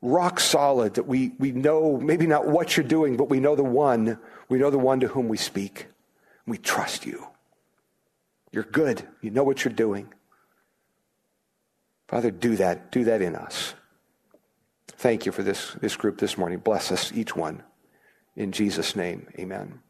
[0.00, 3.64] rock solid, that we, we know maybe not what you're doing, but we know the
[3.64, 4.18] one,
[4.48, 5.86] we know the one to whom we speak.
[6.46, 7.26] We trust you.
[8.52, 9.02] You're good.
[9.20, 10.12] You know what you're doing.
[12.12, 12.92] Father, do that.
[12.92, 13.72] Do that in us.
[14.86, 16.58] Thank you for this, this group this morning.
[16.58, 17.62] Bless us, each one.
[18.36, 19.80] In Jesus' name, amen.